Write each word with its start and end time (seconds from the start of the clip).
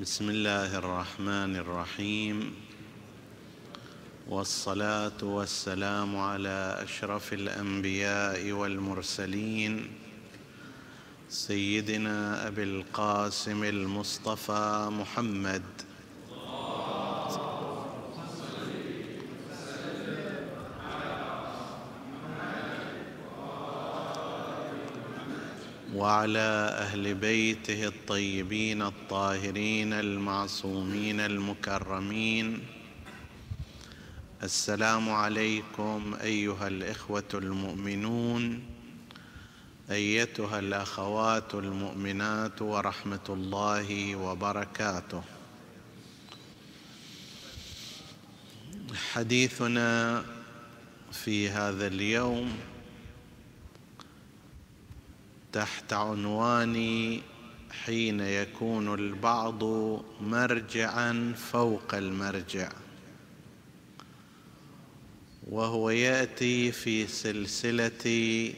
بسم 0.00 0.28
الله 0.30 0.76
الرحمن 0.78 1.56
الرحيم. 1.56 2.54
والصلاة 4.28 5.20
والسلام 5.22 6.16
على 6.16 6.78
أشرف 6.84 7.32
الأنبياء 7.32 8.52
والمرسلين. 8.52 9.88
سيدنا 11.28 12.46
أبي 12.46 12.62
القاسم 12.62 13.64
المصطفى 13.64 14.88
محمد. 14.92 15.62
وعلى 26.06 26.70
أهل 26.78 27.14
بيته 27.14 27.86
الطيبين 27.86 28.82
الطاهرين 28.82 29.92
المعصومين 29.92 31.20
المكرمين. 31.20 32.62
السلام 34.42 35.10
عليكم 35.10 36.16
أيها 36.22 36.68
الإخوة 36.68 37.30
المؤمنون 37.34 38.62
أيتها 39.90 40.58
الأخوات 40.58 41.54
المؤمنات 41.54 42.62
ورحمة 42.62 43.26
الله 43.28 44.16
وبركاته. 44.16 45.22
حديثنا 49.12 50.24
في 51.12 51.48
هذا 51.48 51.86
اليوم 51.86 52.75
تحت 55.56 55.92
عنوان 55.92 56.76
حين 57.70 58.20
يكون 58.20 58.94
البعض 58.94 59.64
مرجعا 60.20 61.34
فوق 61.52 61.94
المرجع. 61.94 62.72
وهو 65.48 65.90
يأتي 65.90 66.72
في 66.72 67.06
سلسلة 67.06 68.52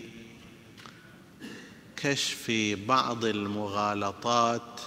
كشف 1.97 2.51
بعض 2.87 3.25
المغالطات 3.25 4.81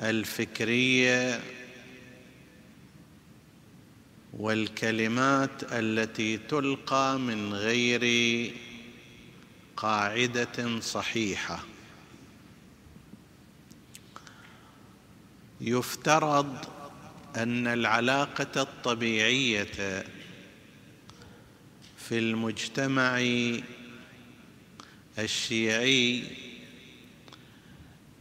الفكرية 0.00 1.40
والكلمات 4.32 5.72
التي 5.72 6.36
تلقى 6.36 7.18
من 7.18 7.54
غير 7.54 8.02
قاعدة 9.82 10.80
صحيحة. 10.80 11.64
يفترض 15.60 16.56
أن 17.36 17.66
العلاقة 17.66 18.62
الطبيعية 18.62 20.04
في 21.98 22.18
المجتمع 22.18 23.24
الشيعي 25.18 26.24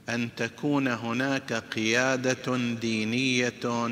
أن 0.09 0.35
تكون 0.35 0.87
هناك 0.87 1.53
قيادة 1.53 2.57
دينية 2.57 3.89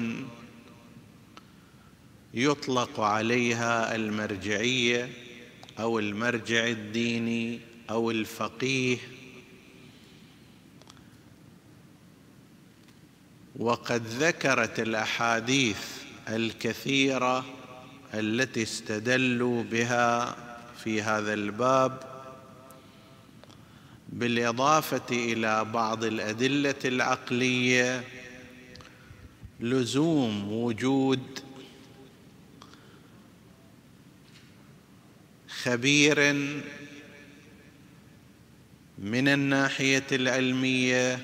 يطلق 2.34 3.00
عليها 3.00 3.96
المرجعية 3.96 5.29
أو 5.80 6.00
المرجع 6.00 6.68
الديني 6.68 7.60
أو 7.90 8.12
الفقيه. 8.12 8.98
وقد 13.60 14.08
ذكرت 14.08 14.80
الأحاديث 14.80 15.78
الكثيرة 16.30 17.46
التي 18.14 18.64
استدلوا 18.64 19.64
بها 19.64 20.36
في 20.84 21.02
هذا 21.02 21.34
الباب 21.34 22.04
بالإضافة 24.10 25.06
إلى 25.12 25.66
بعض 25.66 26.04
الأدلة 26.04 26.76
العقلية 26.86 28.04
لزوم 29.60 30.54
وجود 30.54 31.39
خبير 35.64 36.34
من 38.98 39.28
الناحية 39.28 40.08
العلمية 40.12 41.20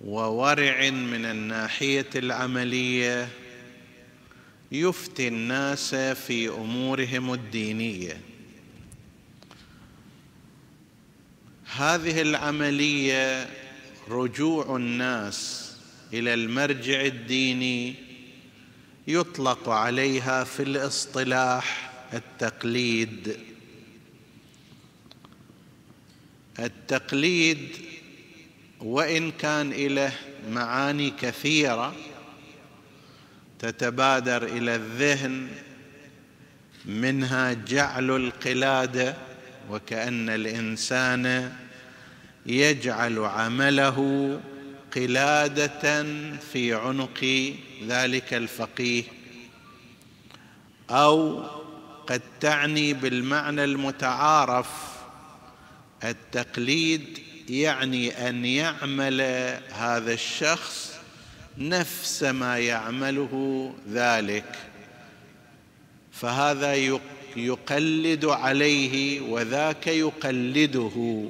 وورع 0.00 0.90
من 0.90 1.24
الناحية 1.24 2.10
العملية 2.14 3.28
يفتي 4.72 5.28
الناس 5.28 5.94
في 5.94 6.48
أمورهم 6.48 7.32
الدينية. 7.32 8.20
هذه 11.76 12.22
العملية 12.22 13.48
رجوع 14.08 14.76
الناس 14.76 15.72
إلى 16.12 16.34
المرجع 16.34 17.00
الديني 17.00 17.94
يطلق 19.06 19.68
عليها 19.68 20.44
في 20.44 20.62
الاصطلاح 20.62 21.95
التقليد. 22.16 23.36
التقليد 26.58 27.68
وإن 28.80 29.30
كان 29.30 29.70
له 29.70 30.12
معاني 30.50 31.10
كثيرة 31.10 31.94
تتبادر 33.58 34.42
إلى 34.44 34.74
الذهن 34.74 35.48
منها 36.84 37.52
جعل 37.52 38.10
القلادة 38.10 39.14
وكأن 39.70 40.30
الإنسان 40.30 41.52
يجعل 42.46 43.18
عمله 43.18 44.40
قلادة 44.96 46.02
في 46.52 46.74
عنق 46.74 47.52
ذلك 47.88 48.34
الفقيه 48.34 49.02
أو 50.90 51.42
قد 52.06 52.20
تعني 52.40 52.92
بالمعنى 52.92 53.64
المتعارف. 53.64 54.68
التقليد 56.04 57.18
يعني 57.48 58.28
أن 58.28 58.44
يعمل 58.44 59.20
هذا 59.72 60.12
الشخص 60.12 60.92
نفس 61.58 62.22
ما 62.22 62.58
يعمله 62.58 63.72
ذلك. 63.90 64.56
فهذا 66.12 66.74
يقلد 67.36 68.24
عليه 68.24 69.20
وذاك 69.20 69.86
يقلده. 69.86 71.24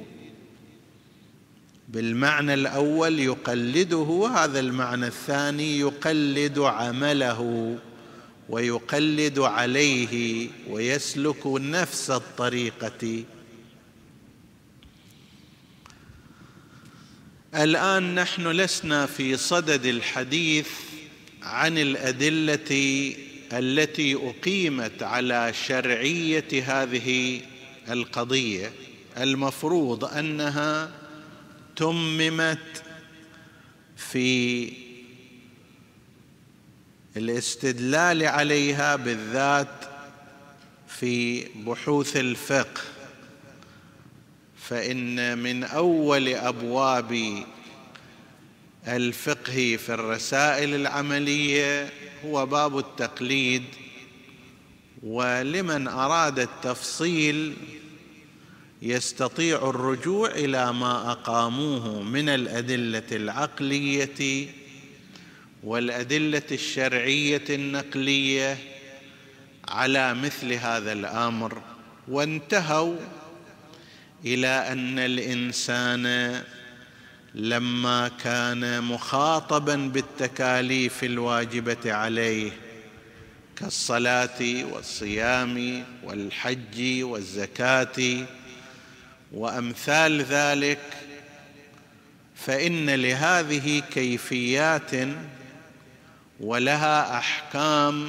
بالمعنى 1.87 2.53
الأول 2.53 3.19
يقلده 3.19 4.29
هذا 4.35 4.59
المعنى 4.59 5.07
الثاني 5.07 5.79
يقلد 5.79 6.59
عمله. 6.59 7.77
ويقلد 8.49 9.39
عليه 9.39 10.49
ويسلك 10.69 11.47
نفس 11.47 12.09
الطريقة. 12.09 13.23
الآن 17.55 18.15
نحن 18.15 18.47
لسنا 18.47 19.05
في 19.05 19.37
صدد 19.37 19.85
الحديث 19.85 20.69
عن 21.41 21.77
الأدلة 21.77 23.13
التي 23.53 24.15
أقيمت 24.15 25.03
على 25.03 25.53
شرعية 25.67 26.63
هذه 26.63 27.41
القضية. 27.89 28.71
المفروض 29.17 30.05
أنها 30.05 30.91
تممت 31.75 32.83
في 33.97 34.86
الاستدلال 37.17 38.23
عليها 38.23 38.95
بالذات 38.95 39.67
في 40.87 41.43
بحوث 41.43 42.17
الفقه 42.17 42.81
فإن 44.59 45.37
من 45.37 45.63
أول 45.63 46.27
أبواب 46.27 47.43
الفقه 48.87 49.77
في 49.77 49.89
الرسائل 49.89 50.75
العملية 50.75 51.89
هو 52.25 52.45
باب 52.45 52.77
التقليد 52.77 53.63
ولمن 55.03 55.87
أراد 55.87 56.39
التفصيل 56.39 57.53
يستطيع 58.81 59.69
الرجوع 59.69 60.29
إلى 60.29 60.73
ما 60.73 61.11
أقاموه 61.11 62.01
من 62.01 62.29
الأدلة 62.29 63.07
العقلية 63.11 64.47
والأدلة 65.63 66.43
الشرعية 66.51 67.43
النقلية 67.49 68.57
على 69.67 70.13
مثل 70.13 70.53
هذا 70.53 70.91
الأمر 70.91 71.61
وانتهوا 72.07 72.95
إلى 74.25 74.47
أن 74.47 74.99
الإنسان 74.99 76.35
لما 77.35 78.07
كان 78.23 78.83
مخاطبا 78.83 79.75
بالتكاليف 79.75 81.03
الواجبة 81.03 81.93
عليه 81.93 82.51
كالصلاة 83.55 84.65
والصيام 84.71 85.85
والحج 86.03 87.03
والزكاة 87.03 88.25
وأمثال 89.31 90.21
ذلك 90.21 90.79
فإن 92.35 92.89
لهذه 92.89 93.79
كيفيات 93.93 94.91
ولها 96.39 97.17
أحكام 97.17 98.07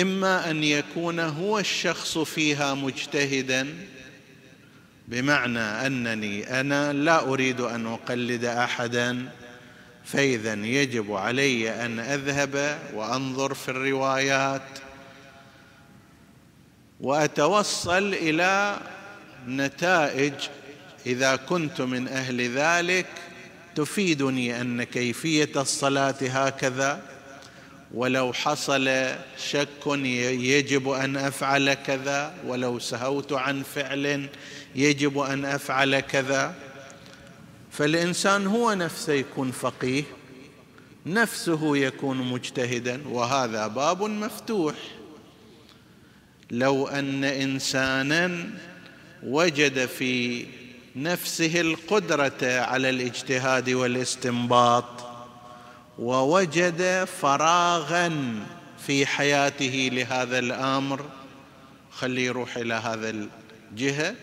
إما 0.00 0.50
أن 0.50 0.64
يكون 0.64 1.20
هو 1.20 1.58
الشخص 1.58 2.18
فيها 2.18 2.74
مجتهدا 2.74 3.74
بمعنى 5.08 5.60
أنني 5.60 6.60
أنا 6.60 6.92
لا 6.92 7.20
أريد 7.20 7.60
أن 7.60 7.86
أقلد 7.86 8.44
احدا 8.44 9.28
فاذا 10.04 10.54
يجب 10.54 11.12
علي 11.12 11.84
أن 11.84 11.98
أذهب 11.98 12.78
وأنظر 12.94 13.54
في 13.54 13.68
الروايات 13.68 14.78
وأتوصل 17.00 18.14
إلى 18.14 18.80
نتائج 19.48 20.34
إذا 21.06 21.36
كنت 21.36 21.80
من 21.80 22.08
أهل 22.08 22.50
ذلك 22.50 23.06
تفيدني 23.74 24.60
أن 24.60 24.82
كيفية 24.82 25.50
الصلاة 25.56 26.14
هكذا؟ 26.22 27.02
ولو 27.94 28.32
حصل 28.32 29.14
شك 29.38 29.86
يجب 29.86 30.88
أن 30.88 31.16
أفعل 31.16 31.74
كذا. 31.74 32.34
ولو 32.46 32.78
سهوت 32.78 33.32
عن 33.32 33.62
فعل 33.62 34.28
يجب 34.74 35.18
أن 35.18 35.44
أفعل 35.44 36.00
كذا. 36.00 36.54
فالإنسان 37.70 38.46
هو 38.46 38.72
نفسه 38.74 39.12
يكون 39.12 39.50
فقيه 39.50 40.04
نفسه 41.06 41.76
يكون 41.76 42.16
مجتهدا 42.16 43.08
وهذا 43.08 43.66
باب 43.66 44.02
مفتوح. 44.02 44.74
لو 46.50 46.86
أن 46.88 47.24
انسانا 47.24 48.50
وجد 49.22 49.86
في 49.86 50.46
نفسه 50.96 51.60
القدرة 51.60 52.60
على 52.60 52.90
الاجتهاد 52.90 53.70
والاستنباط 53.70 54.84
ووجد 55.98 57.04
فراغا 57.04 58.34
في 58.86 59.06
حياته 59.06 59.90
لهذا 59.92 60.38
الأمر. 60.38 61.04
خليه 61.90 62.26
يروح 62.26 62.56
إلى 62.56 62.74
هذا 62.74 63.28
الجهة. 63.72 64.14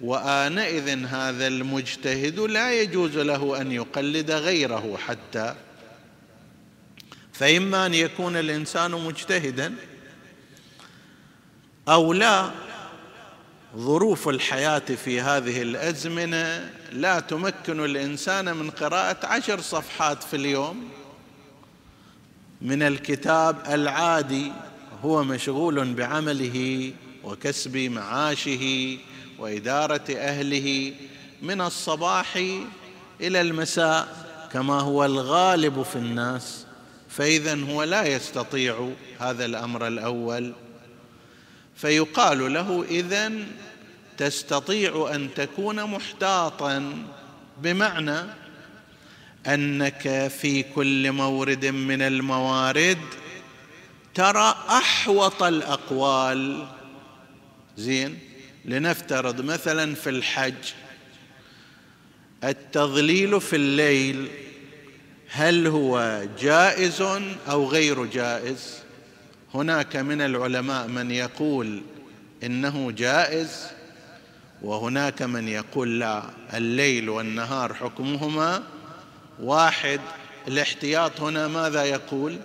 وآنئذ 0.00 1.06
هذا 1.06 1.46
المجتهد 1.46 2.40
لا 2.40 2.80
يجوز 2.80 3.18
له 3.18 3.60
أن 3.60 3.72
يقلد 3.72 4.30
غيره 4.30 4.98
حتى 5.06 5.54
فإما 7.32 7.86
أن 7.86 7.94
يكون 7.94 8.36
الإنسان 8.36 8.90
مجتهدا 8.90 9.74
أو 11.88 12.12
لا 12.12 12.50
ظروف 13.76 14.28
الحياة 14.28 14.78
في 14.78 15.20
هذه 15.20 15.62
الأزمنة 15.62 16.70
لا 16.92 17.20
تمكن 17.20 17.84
الإنسان 17.84 18.56
من 18.56 18.70
قراءة 18.70 19.26
عشر 19.26 19.60
صفحات 19.60 20.22
في 20.22 20.36
اليوم. 20.36 20.88
من 22.62 22.82
الكتاب 22.82 23.56
العادي 23.68 24.52
هو 25.02 25.24
مشغول 25.24 25.94
بعمله 25.94 26.92
وكسب 27.24 27.76
معاشه 27.76 28.98
وإدارة 29.38 30.04
أهله. 30.10 30.92
من 31.42 31.60
الصباح 31.60 32.36
إلى 33.20 33.40
المساء 33.40 34.08
كما 34.52 34.80
هو 34.80 35.04
الغالب 35.04 35.82
في 35.82 35.96
الناس 35.96 36.66
فإذا 37.08 37.64
هو 37.64 37.82
لا 37.82 38.06
يستطيع 38.06 38.90
هذا 39.18 39.44
الأمر 39.44 39.86
الأول. 39.86 40.52
فيقال 41.76 42.52
له 42.52 42.84
اذا 42.90 43.32
تستطيع 44.16 45.10
أن 45.14 45.34
تكون 45.34 45.84
محتاطا 45.84 46.92
بمعنى 47.62 48.18
أنك 49.46 50.28
في 50.28 50.62
كل 50.62 51.12
مورد 51.12 51.66
من 51.66 52.02
الموارد 52.02 52.98
ترى 54.14 54.54
أحوط 54.68 55.42
الأقوال. 55.42 56.66
زين؟ 57.76 58.18
لنفترض 58.64 59.40
مثلا 59.40 59.94
في 59.94 60.10
الحج. 60.10 60.72
التظليل 62.44 63.40
في 63.40 63.56
الليل 63.56 64.28
هل 65.28 65.66
هو 65.66 66.24
جائز 66.40 67.02
أو 67.48 67.68
غير 67.68 68.04
جائز؟ 68.04 68.83
هناك 69.54 69.96
من 69.96 70.20
العلماء 70.20 70.88
من 70.88 71.10
يقول 71.10 71.82
إنه 72.44 72.90
جائز 72.90 73.66
وهناك 74.62 75.22
من 75.22 75.48
يقول 75.48 76.00
لا 76.00 76.22
الليل 76.54 77.08
والنهار 77.08 77.74
حكمهما 77.74 78.62
واحد. 79.40 80.00
الاحتياط 80.48 81.20
هنا 81.20 81.48
ماذا 81.48 81.84
يقول؟ 81.84 82.38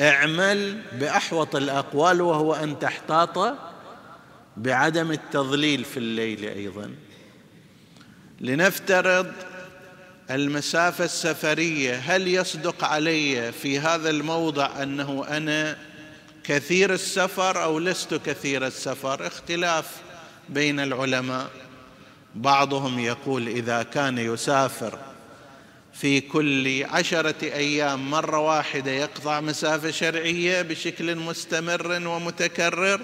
اعمل 0.00 0.82
بأحوط 0.92 1.56
الأقوال 1.56 2.20
وهو 2.20 2.54
أن 2.54 2.78
تحتاط 2.78 3.56
بعدم 4.56 5.12
التضليل 5.12 5.84
في 5.84 5.96
الليل 5.96 6.44
أيضا. 6.44 6.90
لنفترض 8.40 9.32
المسافة 10.30 11.04
السفرية 11.04 11.94
هل 11.94 12.28
يصدق 12.28 12.84
علي 12.84 13.52
في 13.52 13.78
هذا 13.78 14.10
الموضع 14.10 14.82
أنه 14.82 15.24
أنا 15.28 15.76
كثير 16.44 16.92
السفر 16.92 17.62
أو 17.62 17.78
لست 17.78 18.14
كثير 18.14 18.66
السفر؟ 18.66 19.26
اختلاف 19.26 19.86
بين 20.48 20.80
العلماء. 20.80 21.50
بعضهم 22.34 22.98
يقول 22.98 23.48
إذا 23.48 23.82
كان 23.82 24.18
يسافر 24.18 24.98
في 25.94 26.20
كل 26.20 26.84
عشرة 26.84 27.34
أيام 27.42 28.10
مرة 28.10 28.38
واحدة 28.38 28.90
يقطع 28.90 29.40
مسافة 29.40 29.90
شرعية 29.90 30.62
بشكل 30.62 31.16
مستمر 31.16 32.08
ومتكرر 32.08 33.00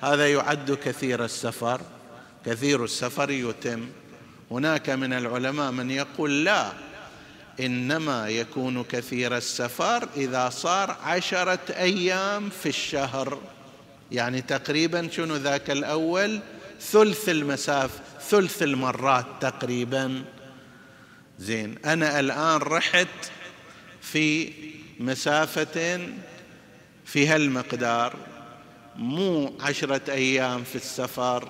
هذا 0.00 0.32
يعد 0.32 0.78
كثير 0.84 1.24
السفر. 1.24 1.80
كثير 2.46 2.84
السفر 2.84 3.30
يتم. 3.30 3.88
هناك 4.50 4.90
من 4.90 5.12
العلماء 5.12 5.70
من 5.70 5.90
يقول 5.90 6.44
لا 6.44 6.72
إنما 7.60 8.28
يكون 8.28 8.84
كثير 8.84 9.36
السفر 9.36 10.08
إذا 10.16 10.48
صار 10.50 10.96
عشرة 11.02 11.60
أيام 11.70 12.50
في 12.50 12.68
الشهر. 12.68 13.38
يعني 14.12 14.42
تقريبا 14.42 15.08
شنو 15.12 15.36
ذاك 15.36 15.70
الأول؟ 15.70 16.40
ثلث 16.80 17.28
المسافه 17.28 18.00
ثلث 18.28 18.62
المرات 18.62 19.26
تقريبا. 19.40 20.24
زين 21.38 21.78
أنا 21.84 22.20
الآن 22.20 22.56
رحت 22.56 23.30
في 24.00 24.52
مسافة 25.00 26.08
في 27.04 27.26
هالمقدار. 27.26 28.16
مو 28.96 29.54
عشرة 29.60 30.12
أيام 30.12 30.64
في 30.64 30.76
السفر 30.76 31.48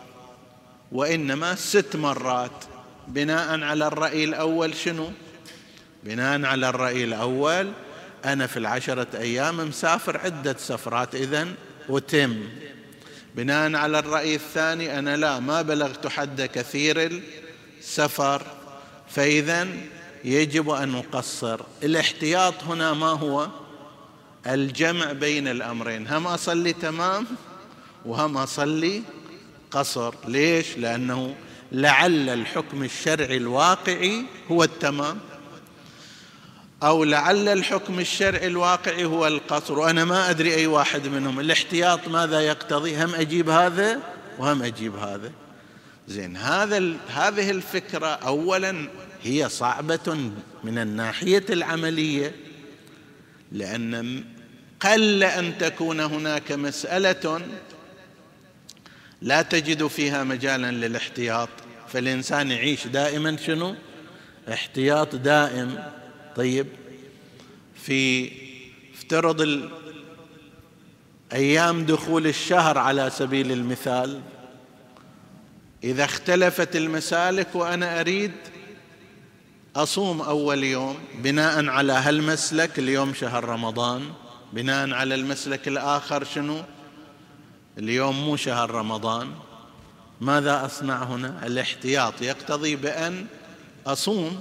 وإنما 0.92 1.54
ست 1.54 1.96
مرات. 1.96 2.64
بناء 3.08 3.60
على 3.60 3.86
الرأي 3.86 4.24
الأول 4.24 4.74
شنو؟ 4.74 5.10
بناء 6.04 6.44
على 6.44 6.68
الرأي 6.68 7.04
الأول 7.04 7.72
أنا 8.24 8.46
في 8.46 8.56
العشرة 8.56 9.06
أيام 9.14 9.68
مسافر 9.68 10.18
عدة 10.18 10.56
سفرات 10.58 11.14
اذا 11.14 11.48
وتم. 11.88 12.48
بناء 13.34 13.74
على 13.76 13.98
الرأي 13.98 14.34
الثاني 14.34 14.98
أنا 14.98 15.16
لا 15.16 15.40
ما 15.40 15.62
بلغت 15.62 16.06
حد 16.06 16.42
كثير 16.42 17.22
السفر 17.78 18.42
فاذا 19.08 19.68
يجب 20.24 20.70
أن 20.70 20.88
نقصر 20.88 21.60
الاحتياط 21.82 22.62
هنا 22.64 22.92
ما 22.92 23.10
هو؟ 23.10 23.48
الجمع 24.46 25.12
بين 25.12 25.48
الأمرين. 25.48 26.06
هم 26.06 26.26
أصلي 26.26 26.72
تمام 26.72 27.26
وهم 28.04 28.36
أصلي 28.36 29.02
قصر. 29.70 30.14
ليش؟ 30.28 30.78
لأنه 30.78 31.34
لعل 31.72 32.28
الحكم 32.28 32.82
الشرعي 32.82 33.36
الواقعي 33.36 34.24
هو 34.50 34.64
التمام. 34.64 35.18
أو 36.82 37.04
لعل 37.04 37.48
الحكم 37.48 38.00
الشرعي 38.00 38.46
الواقعي 38.46 39.04
هو 39.04 39.26
القصر. 39.26 39.78
وأنا 39.78 40.04
ما 40.04 40.30
أدري 40.30 40.54
أي 40.54 40.66
واحد 40.66 41.06
منهم. 41.06 41.40
الاحتياط 41.40 42.08
ماذا 42.08 42.40
يقتضي؟ 42.40 43.04
هم 43.04 43.14
أجيب 43.14 43.48
هذا 43.48 44.00
وهم 44.38 44.62
أجيب 44.62 44.96
هذا. 44.96 45.32
زين 46.08 46.36
هذا 46.36 46.96
هذه 47.08 47.50
الفكرة 47.50 48.06
اولا 48.06 48.88
هي 49.22 49.48
صعبة 49.48 50.30
من 50.64 50.78
الناحية 50.78 51.44
العملية 51.50 52.34
لأن 53.52 54.24
قل 54.80 55.22
أن 55.22 55.58
تكون 55.58 56.00
هناك 56.00 56.52
مسألة 56.52 57.40
لا 59.22 59.42
تجد 59.42 59.86
فيها 59.86 60.24
مجالا 60.24 60.70
للاحتياط. 60.70 61.48
فالإنسان 61.88 62.50
يعيش 62.50 62.86
دائما 62.86 63.36
شنو؟ 63.36 63.74
احتياط 64.52 65.14
دائم. 65.14 66.01
طيب 66.36 66.66
في 67.74 68.30
افترض 68.94 69.70
أيام 71.32 71.84
دخول 71.84 72.26
الشهر 72.26 72.78
على 72.78 73.10
سبيل 73.10 73.52
المثال 73.52 74.20
إذا 75.84 76.04
اختلفت 76.04 76.76
المسالك 76.76 77.48
وأنا 77.54 78.00
أريد 78.00 78.32
أصوم 79.76 80.20
أول 80.20 80.64
يوم 80.64 80.98
بناء 81.18 81.66
على 81.66 81.92
هالمسلك 81.92 82.78
اليوم 82.78 83.14
شهر 83.14 83.44
رمضان 83.44 84.12
بناء 84.52 84.90
على 84.90 85.14
المسلك 85.14 85.68
الآخر 85.68 86.24
شنو؟ 86.24 86.62
اليوم 87.78 88.24
مو 88.24 88.36
شهر 88.36 88.70
رمضان. 88.70 89.30
ماذا 90.20 90.64
أصنع 90.64 91.02
هنا؟ 91.02 91.46
الاحتياط 91.46 92.22
يقتضي 92.22 92.76
بأن 92.76 93.26
أصوم. 93.86 94.40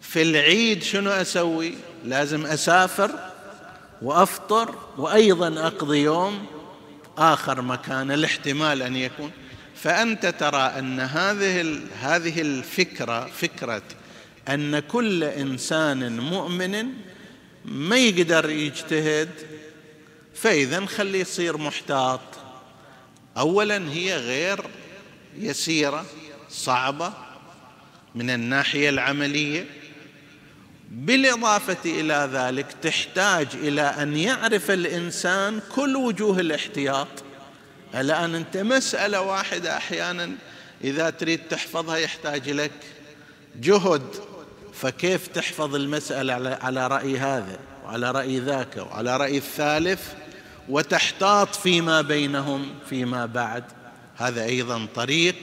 في 0.00 0.22
العيد 0.22 0.82
شنو 0.82 1.10
أسوي؟ 1.10 1.74
لازم 2.04 2.46
أسافر 2.46 3.10
وأفطر 4.02 4.74
وأيضا 4.96 5.66
أقضي 5.66 5.98
يوم 5.98 6.46
آخر 7.18 7.62
مكان 7.62 8.10
الاحتمال 8.10 8.82
أن 8.82 8.96
يكون. 8.96 9.30
فأنت 9.74 10.26
ترى 10.26 10.62
أن 10.78 11.00
هذه 11.00 11.80
هذه 12.00 12.40
الفكرة 12.40 13.26
فكرة 13.26 13.82
أن 14.48 14.78
كل 14.78 15.24
إنسان 15.24 16.20
مؤمن 16.20 16.86
ما 17.64 17.96
يقدر 17.96 18.50
يجتهد 18.50 19.30
فإذا 20.34 20.86
خليه 20.86 21.20
يصير 21.20 21.56
محتاط. 21.56 22.20
اولا 23.36 23.90
هي 23.92 24.16
غير 24.16 24.60
يسيرة 25.38 26.06
صعبة 26.48 27.12
من 28.14 28.30
الناحية 28.30 28.88
العملية. 28.88 29.79
بالإضافة 30.90 32.00
إلى 32.00 32.30
ذلك 32.32 32.66
تحتاج 32.82 33.48
إلى 33.54 33.82
أن 33.82 34.16
يعرف 34.16 34.70
الإنسان 34.70 35.60
كل 35.74 35.96
وجوه 35.96 36.40
الاحتياط. 36.40 37.08
الان 37.94 38.34
أنت 38.34 38.56
مسألة 38.56 39.20
واحدة 39.20 39.76
أحيانا 39.76 40.30
إذا 40.84 41.10
تريد 41.10 41.40
تحفظها 41.50 41.96
يحتاج 41.96 42.50
لك 42.50 42.72
جهد. 43.60 44.02
فكيف 44.74 45.26
تحفظ 45.26 45.74
المسألة 45.74 46.58
على 46.62 46.86
رأي 46.86 47.18
هذا 47.18 47.58
وعلى 47.84 48.10
رأي 48.10 48.38
ذاك 48.38 48.76
وعلى 48.76 49.16
رأي 49.16 49.36
الثالث؟ 49.36 50.00
وتحتاط 50.68 51.54
فيما 51.54 52.00
بينهم 52.00 52.68
فيما 52.88 53.26
بعد. 53.26 53.64
هذا 54.16 54.44
أيضا 54.44 54.86
طريق 54.94 55.36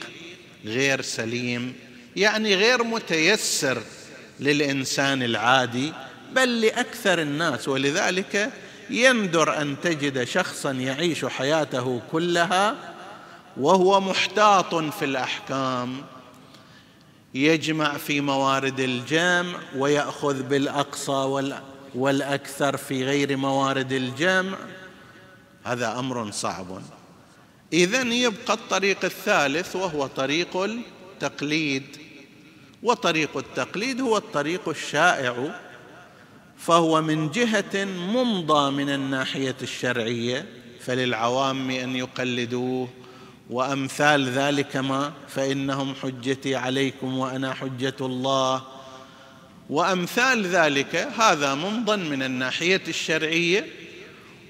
غير 0.64 1.02
سليم 1.02 1.74
يعني 2.16 2.54
غير 2.54 2.84
متيسر. 2.84 3.82
للإنسان 4.40 5.22
العادي 5.22 5.92
بل 6.32 6.60
لأكثر 6.60 7.20
الناس. 7.22 7.68
ولذلك 7.68 8.52
يندر 8.90 9.62
أن 9.62 9.76
تجد 9.82 10.24
شخصا 10.24 10.72
يعيش 10.72 11.24
حياته 11.24 12.00
كلها 12.12 12.76
وهو 13.56 14.00
محتاط 14.00 14.74
في 14.74 15.04
الأحكام. 15.04 16.04
يجمع 17.34 17.96
في 17.96 18.20
موارد 18.20 18.80
الجمع 18.80 19.58
ويأخذ 19.76 20.42
بالأقصى 20.42 21.52
والأكثر 21.94 22.76
في 22.76 23.04
غير 23.04 23.36
موارد 23.36 23.92
الجمع. 23.92 24.58
هذا 25.64 25.98
أمر 25.98 26.30
صعب. 26.30 26.82
اذا 27.72 28.02
يبقى 28.02 28.54
الطريق 28.54 29.04
الثالث 29.04 29.76
وهو 29.76 30.06
طريق 30.06 30.56
التقليد. 30.56 32.07
وطريق 32.82 33.36
التقليد 33.36 34.00
هو 34.00 34.16
الطريق 34.16 34.68
الشائع 34.68 35.60
فهو 36.58 37.02
من 37.02 37.30
جهة 37.30 37.84
ممضى 37.84 38.70
من 38.70 38.90
الناحية 38.90 39.56
الشرعية 39.62 40.46
فللعوام 40.80 41.70
أن 41.70 41.96
يقلدوه 41.96 42.88
وأمثال 43.50 44.28
ذلك 44.28 44.76
ما 44.76 45.12
فإنهم 45.28 45.94
حجتي 45.94 46.56
عليكم 46.56 47.18
وأنا 47.18 47.54
حجة 47.54 47.96
الله. 48.00 48.62
وأمثال 49.70 50.46
ذلك 50.46 50.96
هذا 50.96 51.54
ممضى 51.54 51.96
من 51.96 52.22
الناحية 52.22 52.82
الشرعية 52.88 53.66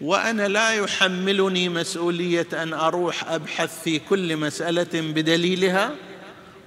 وأنا 0.00 0.49
لا 0.49 0.70
يحملني 0.70 1.68
مسؤولية 1.68 2.47
أن 2.52 2.73
أروح 2.73 3.30
أبحث 3.30 3.82
في 3.82 3.99
كل 3.99 4.37
مسألة 4.37 5.00
بدليلها. 5.00 5.94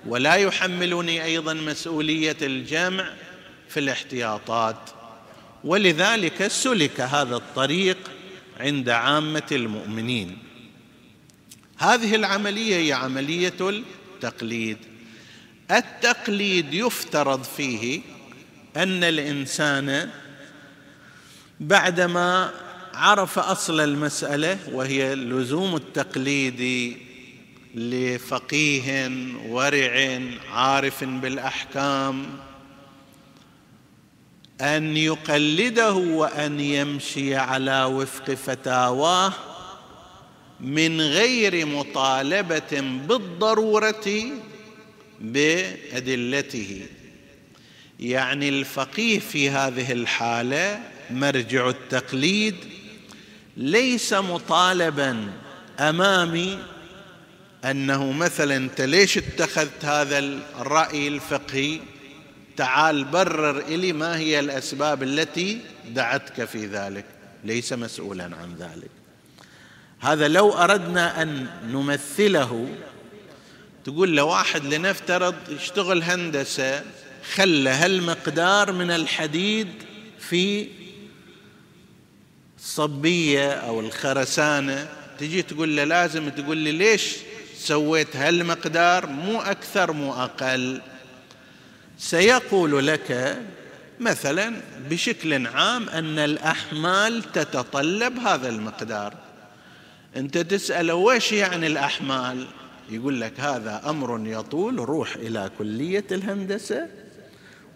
ولا 0.07 0.35
يحملني 0.35 1.23
أيضا 1.23 1.53
مسؤولية 1.53 2.37
الجمع 2.41 3.13
في 3.69 3.79
الاحتياطات. 3.79 4.89
ولذلك 5.63 6.47
سلك 6.47 7.01
هذا 7.01 7.35
الطريق 7.35 7.97
عند 8.59 8.89
عامة 8.89 9.47
المؤمنين. 9.51 10.37
هذه 11.77 12.15
العملية 12.15 12.75
هي 12.75 12.93
عملية 12.93 13.53
التقليد. 13.61 14.77
التقليد 15.71 16.73
يفترض 16.73 17.43
فيه 17.43 18.01
أن 18.77 19.03
الإنسان 19.03 20.09
بعدما 21.59 22.51
عرف 22.93 23.39
أصل 23.39 23.79
المسألة 23.79 24.57
وهي 24.71 25.15
لزوم 25.15 25.75
التقليد 25.75 26.97
لفقيه 27.75 29.11
ورع 29.47 30.19
عارف 30.51 31.03
بالأحكام 31.03 32.25
أن 34.61 34.97
يقلده 34.97 35.93
وأن 35.93 36.59
يمشي 36.59 37.35
على 37.35 37.83
وفق 37.83 38.33
فتاواه 38.33 39.33
من 40.59 41.01
غير 41.01 41.65
مطالبة 41.65 42.81
بالضرورة 43.07 44.31
بأدلته. 45.21 46.85
يعني 47.99 48.49
الفقيه 48.49 49.19
في 49.19 49.49
هذه 49.49 49.91
الحالة 49.91 50.79
مرجع 51.11 51.69
التقليد 51.69 52.55
ليس 53.57 54.13
مطالبا 54.13 55.31
أمامي 55.79 56.59
أنه 57.65 58.11
مثلا 58.11 58.55
أنت 58.55 58.81
ليش 58.81 59.17
اتخذت 59.17 59.85
هذا 59.85 60.19
الرأي 60.59 61.07
الفقهي؟ 61.07 61.79
تعال 62.57 63.03
برر 63.03 63.59
إلي 63.59 63.93
ما 63.93 64.17
هي 64.17 64.39
الأسباب 64.39 65.03
التي 65.03 65.59
دعتك 65.89 66.45
في 66.45 66.65
ذلك. 66.65 67.05
ليس 67.43 67.73
مسؤولا 67.73 68.23
عن 68.23 68.55
ذلك. 68.59 68.89
هذا 69.99 70.27
لو 70.27 70.51
أردنا 70.51 71.21
أن 71.21 71.47
نمثله 71.71 72.69
تقول 73.83 74.15
لواحد 74.15 74.73
لنفترض 74.73 75.35
يشتغل 75.49 76.03
هندسة 76.03 76.83
خلى 77.33 77.69
هالمقدار 77.69 78.71
من 78.71 78.91
الحديد 78.91 79.67
في 80.19 80.67
الصبية 82.59 83.51
أو 83.51 83.79
الخرسانة 83.79 84.89
تجي 85.19 85.41
تقول 85.41 85.75
له 85.75 85.83
لازم 85.83 86.29
تقول 86.29 86.57
لي 86.57 86.71
ليش 86.71 87.15
سويت 87.61 88.15
هالمقدار 88.15 89.07
مو 89.07 89.41
أكثر 89.41 89.91
مو 89.91 90.13
أقل. 90.13 90.81
سيقول 91.97 92.87
لك 92.87 93.37
مثلا 93.99 94.53
بشكل 94.89 95.47
عام 95.47 95.89
أن 95.89 96.19
الأحمال 96.19 97.31
تتطلب 97.31 98.19
هذا 98.19 98.49
المقدار. 98.49 99.13
أنت 100.15 100.37
تساله 100.37 100.93
وش 100.93 101.31
يعني 101.31 101.67
الأحمال؟ 101.67 102.47
يقول 102.89 103.21
لك 103.21 103.39
هذا 103.39 103.81
أمر 103.85 104.27
يطول 104.27 104.79
روح 104.79 105.15
إلى 105.15 105.51
كلية 105.57 106.05
الهندسة 106.11 106.87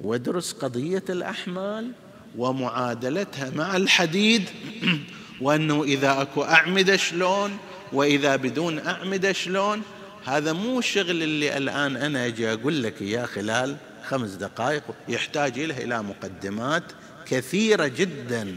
وادرس 0.01 0.53
قضية 0.53 1.03
الأحمال 1.09 1.91
ومعادلتها 2.37 3.49
مع 3.55 3.77
الحديد. 3.77 4.49
وأنه 5.41 5.83
إذا 5.83 6.21
أكو 6.21 6.43
أعمدة 6.43 6.97
شلون؟ 6.97 7.57
وإذا 7.95 8.35
بدون 8.35 8.79
أعمدة 8.79 9.33
شلون؟ 9.33 9.81
هذا 10.25 10.53
مو 10.53 10.81
شغل 10.81 11.23
اللي 11.23 11.57
الآن 11.57 11.97
أنا 11.97 12.25
أجي 12.25 12.53
أقول 12.53 12.83
لك 12.83 13.01
اياه 13.01 13.25
خلال 13.25 13.75
خمس 14.03 14.29
دقائق 14.29 14.83
يحتاج 15.07 15.59
له 15.59 15.77
إلى 15.77 16.03
مقدمات 16.03 16.83
كثيرة 17.25 17.87
جدا 17.87 18.55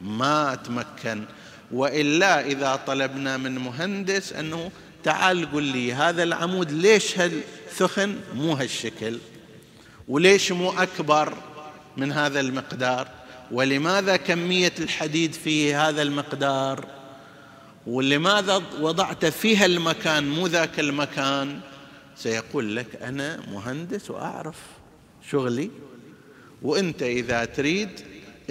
ما 0.00 0.52
أتمكن. 0.52 1.24
وإلا 1.72 2.46
إذا 2.46 2.80
طلبنا 2.86 3.36
من 3.36 3.58
مهندس 3.58 4.32
أنه 4.32 4.70
تعال 5.04 5.52
قل 5.52 5.62
لي 5.62 5.92
هذا 5.92 6.22
العمود 6.22 6.72
ليش 6.72 7.18
هالثخن 7.18 8.16
مو 8.34 8.52
هالشكل؟ 8.52 9.18
وليش 10.08 10.52
مو 10.52 10.70
أكبر 10.70 11.32
من 11.96 12.12
هذا 12.12 12.40
المقدار؟ 12.40 13.08
ولماذا 13.50 14.16
كمية 14.16 14.72
الحديد 14.78 15.32
في 15.32 15.74
هذا 15.74 16.02
المقدار؟ 16.02 16.97
ولماذا 17.88 18.62
وضعت 18.80 19.24
فيها 19.24 19.66
المكان 19.66 20.28
مو 20.28 20.46
ذاك 20.46 20.80
المكان؟ 20.80 21.60
سيقول 22.16 22.76
لك 22.76 23.02
أنا 23.02 23.40
مهندس 23.52 24.10
وأعرف 24.10 24.56
شغلي. 25.30 25.70
وأنت 26.62 27.02
إذا 27.02 27.44
تريد 27.44 27.88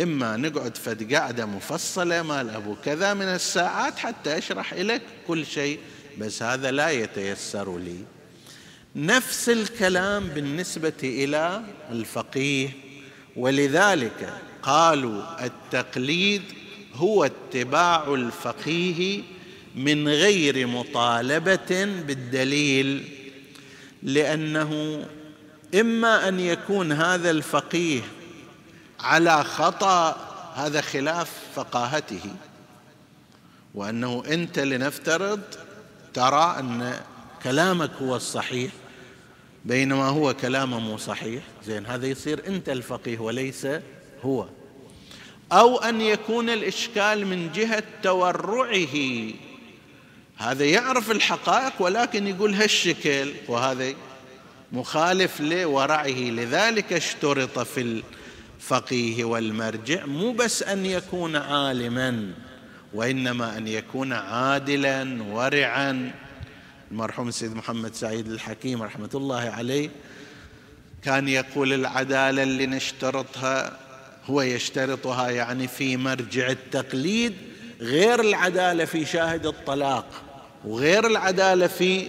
إما 0.02 0.38
نقعد 0.38 0.78
فد 0.78 1.14
قاعدة 1.14 1.46
مفصلة 1.46 2.22
مال 2.22 2.50
أبو 2.50 2.76
كذا 2.86 3.14
من 3.14 3.26
الساعات 3.26 3.98
حتى 3.98 4.38
أشرح 4.38 4.74
لك 4.74 5.02
كل 5.28 5.46
شيء 5.46 5.80
بس 6.18 6.44
هذا 6.44 6.72
لا 6.72 6.90
يتيسر 6.90 7.78
لي. 7.78 7.98
نفس 8.96 9.50
الكلام 9.50 10.28
بالنسبة 10.28 10.94
إلى 11.04 11.62
الفقيه. 11.92 12.70
ولذلك 13.36 14.34
قالوا 14.62 15.46
التقليد 15.46 16.42
هو 16.98 17.26
اتباع 17.26 18.14
الفقيه 18.14 19.22
من 19.76 20.08
غير 20.08 20.68
مطالبة 20.68 21.86
بالدليل 22.08 23.04
لأنه 24.04 25.06
إما 25.76 26.28
أن 26.28 26.40
يكون 26.40 26.92
هذا 26.92 27.32
الفقيه 27.32 28.02
على 29.00 29.44
خطأ 29.44 30.18
هذا 30.56 30.82
خلاف 30.82 31.32
فقاهته 31.56 32.36
وأنه 33.76 34.24
أنت 34.28 34.60
لنفترض 34.60 35.42
ترى 36.14 36.56
أن 36.60 37.00
كلامك 37.44 37.92
هو 38.02 38.16
الصحيح 38.16 38.72
بينما 39.66 40.06
هو 40.06 40.34
كلامه 40.34 40.80
مو 40.80 40.98
صحيح 40.98 41.44
زين 41.66 41.86
هذا 41.86 42.08
يصير 42.08 42.48
أنت 42.48 42.70
الفقيه 42.70 43.20
وليس 43.20 43.68
هو. 44.24 44.48
أو 45.52 45.78
أن 45.78 46.02
يكون 46.02 46.50
الإشكال 46.50 47.28
من 47.28 47.52
جهة 47.52 47.84
تورعه. 48.04 48.98
هذا 50.38 50.66
يعرف 50.66 51.12
الحقائق 51.12 51.74
ولكن 51.80 52.28
يقول 52.28 52.54
هالشكل 52.54 53.34
وهذا 53.48 53.94
مخالف 54.72 55.42
لورعه. 55.42 56.08
لذلك 56.08 56.94
اشترط 56.94 57.60
في 57.60 58.02
الفقيه 58.62 59.24
والمرجع 59.24 60.06
مو 60.06 60.32
بس 60.32 60.64
أن 60.64 60.86
يكون 60.86 61.36
عالما 61.36 62.34
وإنما 62.94 63.58
أن 63.58 63.68
يكون 63.68 64.14
عادلا 64.14 65.24
ورعا. 65.24 66.12
المرحوم 66.92 67.28
السيد 67.28 67.56
محمد 67.56 67.94
سعيد 67.94 68.28
الحكيم 68.28 68.84
رحمة 68.84 69.10
الله 69.16 69.40
عليه 69.58 69.90
كان 71.04 71.28
يقول 71.28 71.74
العدالة 71.74 72.44
اللي 72.44 72.66
نشترطها 72.66 73.87
هو 74.30 74.42
يشترطها 74.42 75.30
يعني 75.30 75.68
في 75.68 75.98
مرجع 75.98 76.50
التقليد 76.50 77.34
غير 77.82 78.20
العدالة 78.20 78.86
في 78.86 79.06
شاهد 79.06 79.46
الطلاق 79.46 80.06
وغير 80.66 81.08
العدالة 81.08 81.68
في 81.68 82.08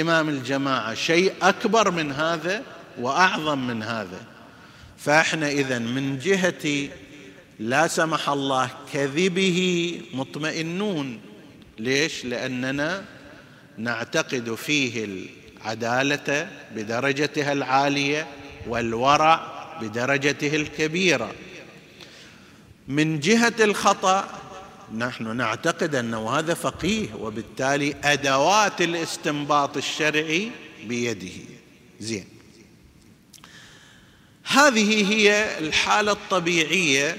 إمام 0.00 0.28
الجماعة. 0.28 0.94
شيء 0.94 1.32
أكبر 1.42 1.90
من 1.90 2.12
هذا 2.12 2.62
وأعظم 3.00 3.66
من 3.66 3.82
هذا. 3.82 4.20
فإحنا 4.98 5.48
اذا 5.48 5.78
من 5.78 6.18
جهة 6.18 6.88
لا 7.60 7.86
سمح 7.86 8.28
الله 8.28 8.70
كذبه 8.92 10.00
مطمئنون. 10.14 11.20
ليش؟ 11.78 12.24
لأننا 12.24 13.04
نعتقد 13.78 14.54
فيه 14.54 15.04
العدالة 15.04 16.48
بدرجتها 16.74 17.52
العالية 17.52 18.26
والورع 18.66 19.53
بدرجته 19.80 20.56
الكبيرة. 20.56 21.32
من 22.88 23.20
جهة 23.20 23.54
الخطأ 23.60 24.28
نحن 24.96 25.36
نعتقد 25.36 25.94
أنه 25.94 26.30
هذا 26.30 26.54
فقيه 26.54 27.14
وبالتالي 27.14 27.96
أدوات 28.04 28.80
الاستنباط 28.82 29.76
الشرعي 29.76 30.50
بيده. 30.84 31.32
زين. 32.00 32.26
هذه 34.44 35.12
هي 35.12 35.58
الحالة 35.58 36.12
الطبيعية 36.12 37.16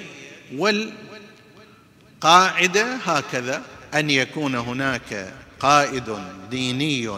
والقاعدة 2.16 2.96
هكذا. 2.96 3.64
أن 3.94 4.10
يكون 4.10 4.56
هناك 4.56 5.34
قائد 5.60 6.18
ديني 6.52 7.10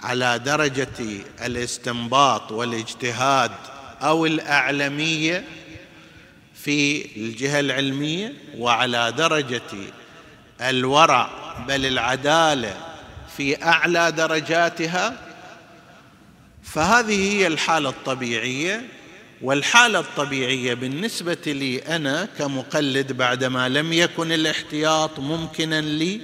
على 0.00 0.38
درجة 0.38 1.24
الاستنباط 1.44 2.52
والاجتهاد 2.52 3.50
أو 4.04 4.26
الأعلمية 4.26 5.44
في 6.54 7.06
الجهة 7.16 7.60
العلمية 7.60 8.32
وعلى 8.58 9.12
درجة 9.12 9.62
الورع 10.60 11.30
بل 11.68 11.86
العدالة 11.86 12.76
في 13.36 13.62
أعلى 13.62 14.12
درجاتها 14.12 15.18
فهذه 16.62 17.32
هي 17.32 17.46
الحالة 17.46 17.88
الطبيعية. 17.88 18.82
والحالة 19.42 19.98
الطبيعية 20.00 20.74
بالنسبة 20.74 21.38
لي 21.46 21.78
أنا 21.78 22.28
كمقلد 22.38 23.12
بعدما 23.12 23.68
لم 23.68 23.92
يكن 23.92 24.32
الاحتياط 24.32 25.18
ممكنا 25.18 25.80
لي 25.80 26.20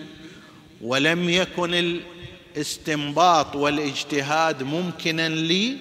ولم 0.81 1.31
يكن 1.31 2.01
الاستنباط 2.57 3.57
والاجتهاد 3.57 4.63
ممكنا 4.63 5.29
لي 5.29 5.77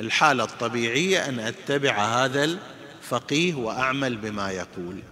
الحالة 0.00 0.44
الطبيعية 0.44 1.28
أن 1.28 1.40
أتبع 1.40 2.24
هذا 2.24 2.44
الفقيه 2.44 3.54
وأعمل 3.54 4.16
بما 4.16 4.50
يقول. 4.50 5.02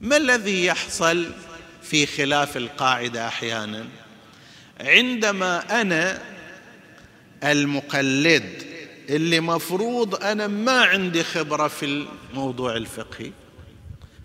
ما 0.00 0.16
الذي 0.16 0.64
يحصل 0.64 1.26
في 1.82 2.06
خلاف 2.06 2.56
القاعدة 2.56 3.28
أحيانا؟ 3.28 3.86
عندما 4.80 5.80
أنا 5.80 6.22
المقلد 7.44 8.62
اللي 9.08 9.40
مفروض 9.40 10.24
أنا 10.24 10.46
ما 10.46 10.84
عندي 10.84 11.24
خبرة 11.24 11.68
في 11.68 12.06
الموضوع 12.32 12.76
الفقهي 12.76 13.32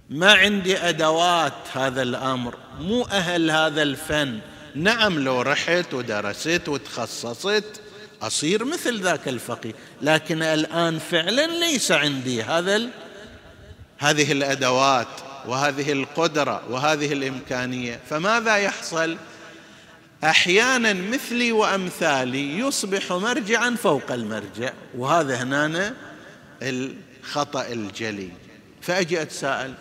ما 0.10 0.34
عندي 0.34 0.78
أدوات 0.78 1.54
هذا 1.74 2.02
الأمر 2.02 2.56
مو 2.80 3.04
أهل 3.04 3.52
هذا 3.52 3.82
الفن. 3.82 4.40
نعم 4.76 5.20
لو 5.20 5.42
رحت 5.42 5.94
ودرست 5.94 6.62
وتخصصت 6.68 7.82
أصير 8.28 8.66
مثل 8.66 9.02
ذاك 9.02 9.28
الفقيه. 9.28 9.74
لكن 10.02 10.44
الآن 10.44 11.00
فعلا 11.00 11.48
ليس 11.48 11.92
عندي 11.92 12.44
هذا. 12.44 12.82
هذه 13.98 14.32
الأدوات 14.32 15.08
وهذه 15.48 15.92
القدرة 15.92 16.62
وهذه 16.70 17.14
الإمكانية. 17.14 18.00
فماذا 18.10 18.58
يحصل؟ 18.58 19.18
أحيانا 20.24 20.94
مثلي 20.94 21.52
وأمثالي 21.52 22.60
يصبح 22.60 23.12
مرجعا 23.12 23.76
فوق 23.84 24.12
المرجع 24.12 24.74
وهذا 24.98 25.36
هنا 25.36 25.94
الخطأ 26.62 27.68
الجلي. 27.68 28.30
فاجي 28.82 29.22
اتساءل 29.22 29.74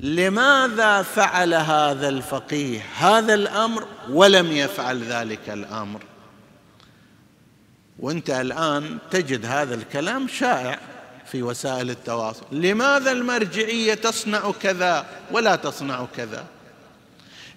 لماذا 0.00 1.02
فعل 1.02 1.54
هذا 1.54 2.08
الفقيه 2.08 2.80
هذا 2.98 3.34
الأمر 3.34 3.86
ولم 4.10 4.52
يفعل 4.52 5.02
ذلك 5.02 5.48
الأمر؟ 5.48 6.00
وانت 7.98 8.30
الآن 8.30 8.98
تجد 9.10 9.46
هذا 9.46 9.74
الكلام 9.74 10.28
شائع 10.28 10.78
في 11.26 11.42
وسائل 11.42 11.90
التواصل. 11.90 12.46
لماذا 12.52 13.12
المرجعية 13.12 13.94
تصنع 13.94 14.52
كذا 14.62 15.06
ولا 15.30 15.56
تصنع 15.56 16.06
كذا؟ 16.16 16.44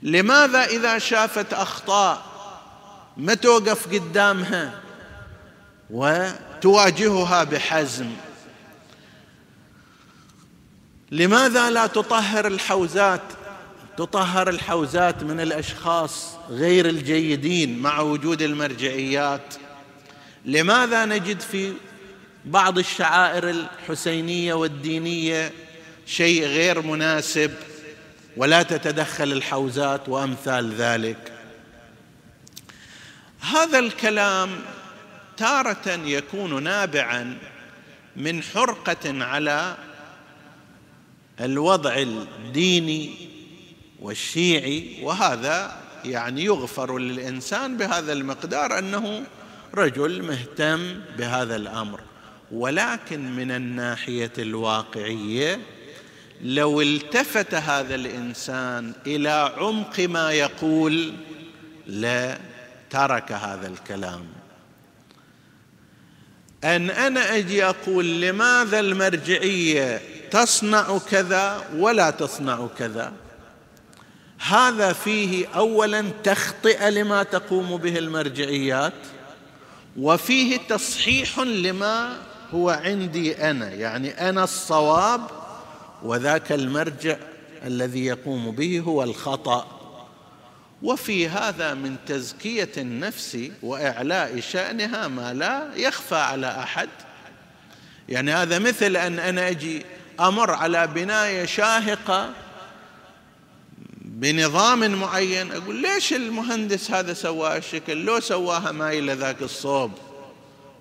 لماذا 0.04 0.66
إذا 0.66 0.98
شافت 0.98 1.54
أخطاء 1.54 2.22
ما 3.18 3.34
توقف 3.34 3.94
قدامها 3.94 4.80
وتواجهها 5.90 7.44
بحزم؟ 7.44 8.10
لماذا 11.12 11.70
لا 11.70 11.88
تطهر 11.88 12.48
الحوزات؟ 12.48 13.22
تطهر 13.98 14.50
الحوزات 14.50 15.24
من 15.24 15.40
الأشخاص 15.40 16.36
غير 16.50 16.86
الجيدين 16.90 17.80
مع 17.80 18.00
وجود 18.00 18.42
المرجعيات؟ 18.42 19.56
لماذا 20.46 21.06
نجد 21.06 21.40
في 21.40 21.74
بعض 22.46 22.78
الشعائر 22.78 23.50
الحسينية 23.50 24.54
والدينية 24.54 25.52
شيء 26.06 26.46
غير 26.46 26.82
مناسب 26.82 27.52
ولا 28.38 28.64
تتدخل 28.64 29.32
الحوزات 29.32 30.10
وأمثال 30.10 30.74
ذلك؟ 30.74 31.34
هذا 33.40 33.80
الكلام 33.80 34.60
تارة 35.38 35.90
يكون 36.06 36.64
نابعا 36.64 37.38
من 38.16 38.44
حرقة 38.44 39.24
على 39.24 39.78
الوضع 41.40 41.96
الديني 41.96 43.30
والشيعي 44.00 45.00
وهذا 45.02 45.78
يعني 46.06 46.44
يغفر 46.44 46.98
للإنسان 46.98 47.78
بهذا 47.78 48.14
المقدار 48.14 48.80
أنه 48.80 49.24
رجل 49.76 50.22
مهتم 50.22 51.00
بهذا 51.18 51.56
الأمر. 51.56 52.00
ولكن 52.52 53.36
من 53.36 53.52
الناحية 53.52 54.32
الواقعية 54.38 55.60
لو 56.44 56.82
التفت 56.82 57.54
هذا 57.54 57.96
الإنسان 57.96 58.94
إلى 59.08 59.54
عمق 59.58 60.00
ما 60.00 60.32
يقول 60.32 61.14
لترك 61.88 63.32
هذا 63.32 63.68
الكلام. 63.68 64.26
أن 66.64 66.90
أنا 66.90 67.36
أجي 67.36 67.66
أقول 67.66 68.22
لماذا 68.22 68.80
المرجعية 68.80 70.02
تصنع 70.32 70.98
كذا 70.98 71.64
ولا 71.76 72.10
تصنع 72.10 72.68
كذا؟ 72.78 73.14
هذا 74.48 74.94
فيه 74.94 75.48
اولا 75.48 76.06
تخطئة 76.24 76.90
لما 76.90 77.24
تقوم 77.24 77.78
به 77.78 77.98
المرجعيات 77.98 78.94
وفيه 79.98 80.58
تصحيح 80.58 81.40
لما 81.40 82.18
هو 82.54 82.70
عندي 82.70 83.50
أنا 83.50 83.70
يعني 83.70 84.30
أنا 84.30 84.44
الصواب 84.44 85.22
وذاك 86.04 86.52
المرجع 86.52 87.18
الذي 87.66 88.06
يقوم 88.06 88.52
به 88.52 88.80
هو 88.80 89.04
الخطأ. 89.04 89.78
وفي 90.84 91.30
هذا 91.30 91.74
من 91.74 91.96
تزكية 92.08 92.72
النفس 92.78 93.38
وإعلاء 93.64 94.40
شأنها 94.40 95.08
ما 95.08 95.34
لا 95.34 95.76
يخفى 95.76 96.16
على 96.16 96.48
أحد. 96.48 96.90
يعني 98.10 98.32
هذا 98.32 98.60
مثل 98.60 98.98
أن 98.98 99.20
أنا 99.20 99.50
أجي 99.50 99.86
أمر 100.20 100.52
على 100.52 100.88
بناية 100.88 101.46
شاهقة 101.46 102.30
بنظام 104.22 104.96
معين. 104.96 105.52
أقول 105.52 105.76
ليش 105.76 106.14
المهندس 106.14 106.92
هذا 106.92 107.14
سوى 107.14 107.58
الشكل 107.58 107.98
لو 108.06 108.20
سواها 108.20 108.72
مايله 108.72 109.14
ذاك 109.14 109.42
الصوب. 109.42 109.92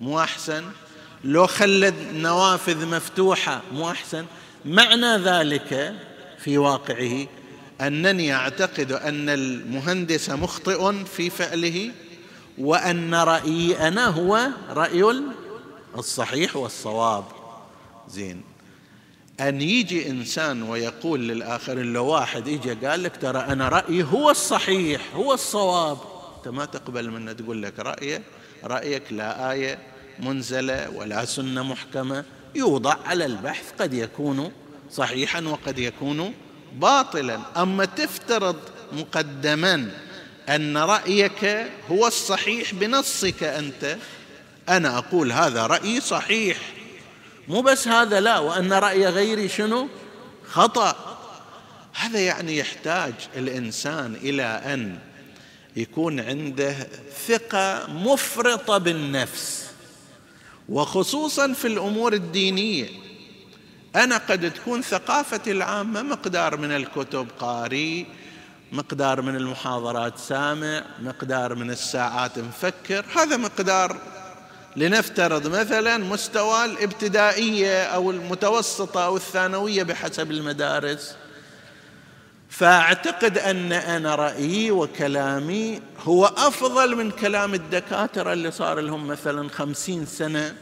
مو 0.01 0.19
أحسن. 0.19 0.63
لو 1.23 1.47
خلد 1.47 1.95
نوافذ 2.13 2.85
مفتوحة 2.85 3.61
مو 3.73 3.91
أحسن. 3.91 4.25
معنى 4.65 5.17
ذلك 5.17 5.95
في 6.39 6.57
واقعه 6.57 7.27
أنني 7.81 8.33
أعتقد 8.33 8.91
أن 8.91 9.29
المهندس 9.29 10.29
مخطئ 10.29 11.03
في 11.03 11.29
فعله 11.29 11.91
وأن 12.57 13.15
رأيي 13.15 13.87
أنا 13.87 14.07
هو 14.07 14.47
رأي 14.69 15.23
الصحيح 15.97 16.55
والصواب. 16.55 17.25
زين. 18.07 18.50
أن 19.41 19.61
يجي 19.61 20.09
إنسان 20.09 20.63
ويقول 20.63 21.27
للآخرين 21.27 21.93
لو 21.93 22.05
واحد 22.05 22.47
يجي 22.47 22.73
قال 22.73 23.03
لك 23.03 23.17
ترى 23.17 23.39
أنا 23.39 23.69
رأيي 23.69 24.03
هو 24.03 24.29
الصحيح 24.29 25.01
هو 25.15 25.33
الصواب. 25.33 25.97
أنت 26.37 26.47
ما 26.47 26.65
تقبل 26.65 27.11
منه 27.11 27.31
تقول 27.31 27.63
لك 27.63 27.79
رأيه 27.79 28.21
رأيك 28.63 29.03
لا 29.11 29.51
آية 29.51 29.77
منزلة 30.19 30.89
ولا 30.89 31.25
سنة 31.25 31.63
محكمة. 31.63 32.25
يوضع 32.55 32.95
على 33.05 33.25
البحث 33.25 33.71
قد 33.79 33.93
يكون 33.93 34.51
صحيحا 34.91 35.41
وقد 35.41 35.79
يكون 35.79 36.33
باطلا. 36.75 37.39
أما 37.57 37.85
تفترض 37.85 38.55
مقدما 38.93 39.89
أن 40.49 40.77
رأيك 40.77 41.45
هو 41.91 42.07
الصحيح 42.07 42.73
بنصك 42.73 43.43
أنت 43.43 43.97
أنا 44.69 44.97
أقول 44.97 45.31
هذا 45.31 45.65
رأيي 45.65 46.01
صحيح. 46.01 46.57
مو 47.51 47.61
بس 47.61 47.87
هذا 47.87 48.19
لا 48.19 48.39
وأن 48.39 48.73
رأي 48.73 49.07
غيري 49.07 49.49
شنو؟ 49.49 49.87
خطأ. 50.47 50.95
هذا 51.93 52.19
يعني 52.19 52.57
يحتاج 52.57 53.13
الإنسان 53.35 54.15
إلى 54.15 54.43
أن 54.43 54.99
يكون 55.75 56.19
عنده 56.19 56.75
ثقة 57.27 57.87
مفرطة 57.87 58.77
بالنفس. 58.77 59.69
وخصوصا 60.69 61.53
في 61.53 61.67
الأمور 61.67 62.13
الدينية. 62.13 62.89
أنا 63.95 64.17
قد 64.17 64.51
تكون 64.51 64.81
ثقافتي 64.81 65.51
العامة 65.51 66.01
مقدار 66.01 66.57
من 66.57 66.71
الكتب 66.71 67.27
قاري 67.39 68.05
مقدار 68.71 69.21
من 69.21 69.35
المحاضرات 69.35 70.17
سامع 70.17 70.83
مقدار 71.01 71.55
من 71.55 71.71
الساعات 71.71 72.39
مفكر 72.39 73.05
هذا 73.15 73.37
مقدار 73.37 74.20
لنفترض 74.75 75.47
مثلا 75.47 75.97
مستوى 75.97 76.65
الابتدائية 76.65 77.83
أو 77.83 78.11
المتوسطة 78.11 79.05
أو 79.05 79.15
الثانوية 79.15 79.83
بحسب 79.83 80.31
المدارس. 80.31 81.15
فأعتقد 82.49 83.37
أن 83.37 83.71
أنا 83.71 84.15
رأيي 84.15 84.71
وكلامي 84.71 85.81
هو 85.99 86.25
أفضل 86.25 86.95
من 86.95 87.11
كلام 87.11 87.53
الدكاترة 87.53 88.33
اللي 88.33 88.51
صار 88.51 88.79
لهم 88.79 89.07
مثلا 89.07 89.49
خمسين 89.49 90.05
سنة 90.05 90.55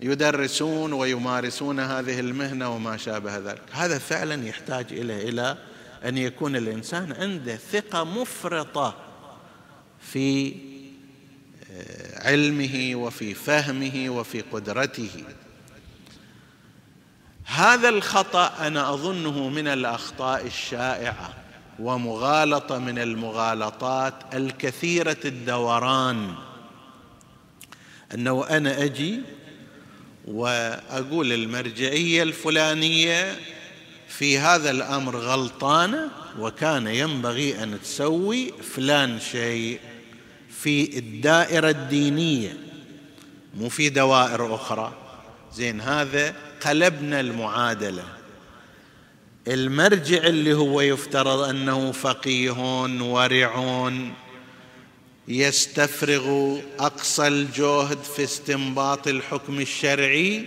يدرسون 0.00 0.92
ويمارسون 0.92 1.80
هذه 1.80 2.20
المهنة 2.20 2.74
وما 2.74 2.96
شابه 2.96 3.36
ذلك. 3.36 3.62
هذا 3.72 3.98
فعلا 3.98 4.48
يحتاج 4.48 4.86
إلى 4.90 5.28
إلى 5.28 5.56
أن 6.04 6.18
يكون 6.18 6.56
الإنسان 6.56 7.12
عنده 7.12 7.56
ثقة 7.56 8.04
مفرطة 8.04 8.94
في 10.00 10.54
علمه 12.20 12.90
وفي 12.94 13.34
فهمه 13.34 14.10
وفي 14.10 14.40
قدرته. 14.40 15.24
هذا 17.44 17.88
الخطأ 17.88 18.66
أنا 18.66 18.94
أظنه 18.94 19.48
من 19.48 19.68
الأخطاء 19.68 20.46
الشائعة 20.46 21.34
ومغالطة 21.78 22.78
من 22.78 22.98
المغالطات 22.98 24.14
الكثيرة 24.34 25.16
الدوران. 25.24 26.34
أنه 28.14 28.46
أنا 28.46 28.84
أجي 28.84 29.20
وأقول 30.24 31.32
المرجعية 31.32 32.22
الفلانية 32.22 33.36
في 34.08 34.38
هذا 34.38 34.70
الأمر 34.70 35.16
غلطانة 35.16 36.08
وكان 36.38 36.86
ينبغي 36.86 37.62
أن 37.62 37.82
تسوي 37.82 38.52
فلان 38.52 39.20
شيء. 39.20 39.80
في 40.62 40.98
الدائرة 40.98 41.70
الدينية 41.70 42.56
مو 43.54 43.68
في 43.68 43.88
دوائر 43.88 44.54
أخرى. 44.54 44.92
زين 45.54 45.80
هذا 45.80 46.34
قلبنا 46.66 47.20
المعادلة. 47.20 48.04
المرجع 49.48 50.26
اللي 50.26 50.54
هو 50.54 50.80
يفترض 50.80 51.38
أنه 51.38 51.92
فقيه 51.92 52.84
ورع 53.00 53.92
يستفرغ 55.28 56.56
أقصى 56.78 57.26
الجهد 57.26 58.02
في 58.02 58.24
استنباط 58.24 59.08
الحكم 59.08 59.60
الشرعي. 59.60 60.46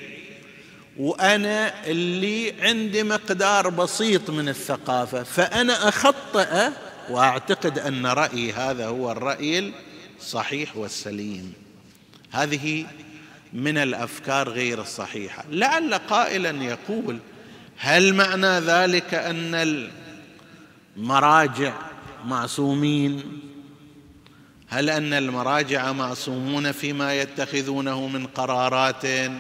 وأنا 0.98 1.86
اللي 1.86 2.54
عندي 2.62 3.04
مقدار 3.04 3.70
بسيط 3.70 4.30
من 4.30 4.50
الثقافة 4.50 5.24
فأنا 5.24 5.90
أخطأ 5.90 6.74
وأعتقد 7.10 7.80
أن 7.80 8.06
رأيي 8.06 8.52
هذا 8.54 8.88
هو 8.88 9.12
الرأي 9.12 9.74
الصحيح 10.24 10.78
والسليم. 10.78 11.54
هذه 12.32 12.86
من 13.54 13.78
الأفكار 13.78 14.50
غير 14.50 14.82
الصحيحة. 14.82 15.46
لعل 15.50 15.94
قائلا 15.94 16.64
يقول 16.64 17.20
هل 17.78 18.14
معنى 18.14 18.60
ذلك 18.60 19.14
أن 19.14 19.86
المراجع 20.98 21.74
معصومين؟ 22.26 23.40
هل 24.68 24.90
أن 24.90 25.14
المراجع 25.14 25.92
معصومون 25.92 26.72
فيما 26.72 27.22
يتخذونه 27.22 28.08
من 28.08 28.26
قرارات 28.26 29.32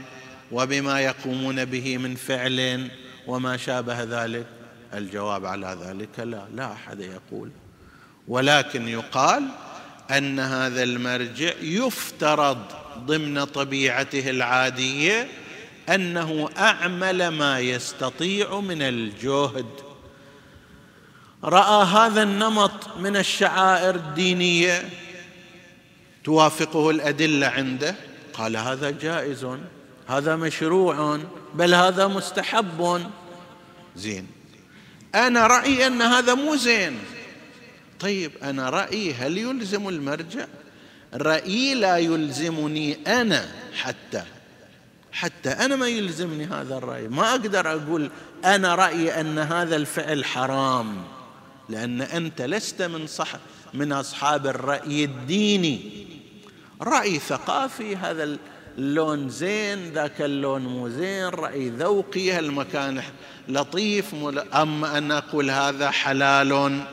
وبما 0.51 1.01
يقومون 1.01 1.65
به 1.65 1.97
من 1.97 2.15
فعل 2.15 2.89
وما 3.27 3.57
شابه 3.57 4.03
ذلك؟ 4.03 4.45
الجواب 4.93 5.45
على 5.45 5.77
ذلك 5.81 6.19
لا. 6.19 6.45
لا 6.55 6.71
أحد 6.71 6.99
يقول. 6.99 7.51
ولكن 8.27 8.87
يقال 8.87 9.49
أن 10.17 10.39
هذا 10.39 10.83
المرجع 10.83 11.53
يفترض 11.61 12.57
ضمن 12.97 13.43
طبيعته 13.43 14.29
العادية 14.29 15.27
أنه 15.89 16.49
أعمل 16.57 17.27
ما 17.27 17.59
يستطيع 17.59 18.59
من 18.59 18.81
الجهد. 18.81 19.65
رأى 21.43 21.85
هذا 21.85 22.23
النمط 22.23 22.97
من 22.97 23.17
الشعائر 23.17 23.95
الدينية. 23.95 24.89
توافقه 26.23 26.89
الأدلة 26.89 27.47
عنده. 27.47 27.95
قال 28.33 28.57
هذا 28.57 28.89
جائز 28.89 29.47
هذا 30.07 30.35
مشروع 30.35 31.19
بل 31.53 31.73
هذا 31.73 32.07
مستحب. 32.07 33.01
زين. 33.95 34.27
أنا 35.15 35.47
رأيي 35.47 35.87
أن 35.87 36.01
هذا 36.01 36.33
مو 36.33 36.55
زين. 36.55 36.99
طيب 38.03 38.31
أنا 38.43 38.69
رأيي 38.69 39.13
هل 39.13 39.37
يلزم 39.37 39.89
المرجع؟ 39.89 40.45
رأيي 41.13 41.73
لا 41.73 41.97
يلزمني 41.97 42.97
أنا 43.07 43.45
حتى 43.73 44.23
حتى 45.11 45.49
أنا 45.49 45.75
ما 45.75 45.87
يلزمني 45.87 46.45
هذا 46.45 46.77
الرأي. 46.77 47.07
ما 47.07 47.31
أقدر 47.31 47.71
أقول 47.71 48.11
أنا 48.45 48.75
رأيي 48.75 49.21
أن 49.21 49.39
هذا 49.39 49.75
الفعل 49.75 50.25
حرام 50.25 51.03
لأن 51.69 52.01
أنت 52.01 52.41
لست 52.41 52.81
من 52.81 53.07
صح 53.07 53.29
من 53.73 53.91
أصحاب 53.91 54.47
الرأي 54.47 55.03
الديني. 55.03 56.07
رأي 56.81 57.19
ثقافي 57.19 57.95
هذا 57.95 58.37
اللون 58.77 59.29
زين 59.29 59.93
ذاك 59.93 60.21
اللون 60.21 60.61
مو 60.61 60.89
زين 60.89 61.25
رأي 61.25 61.69
ذوقي 61.69 62.31
هالمكان 62.31 63.03
لطيف 63.49 64.15
أما 64.55 64.97
أن 64.97 65.11
أقول 65.11 65.51
هذا 65.51 65.91
حلال 65.91 66.83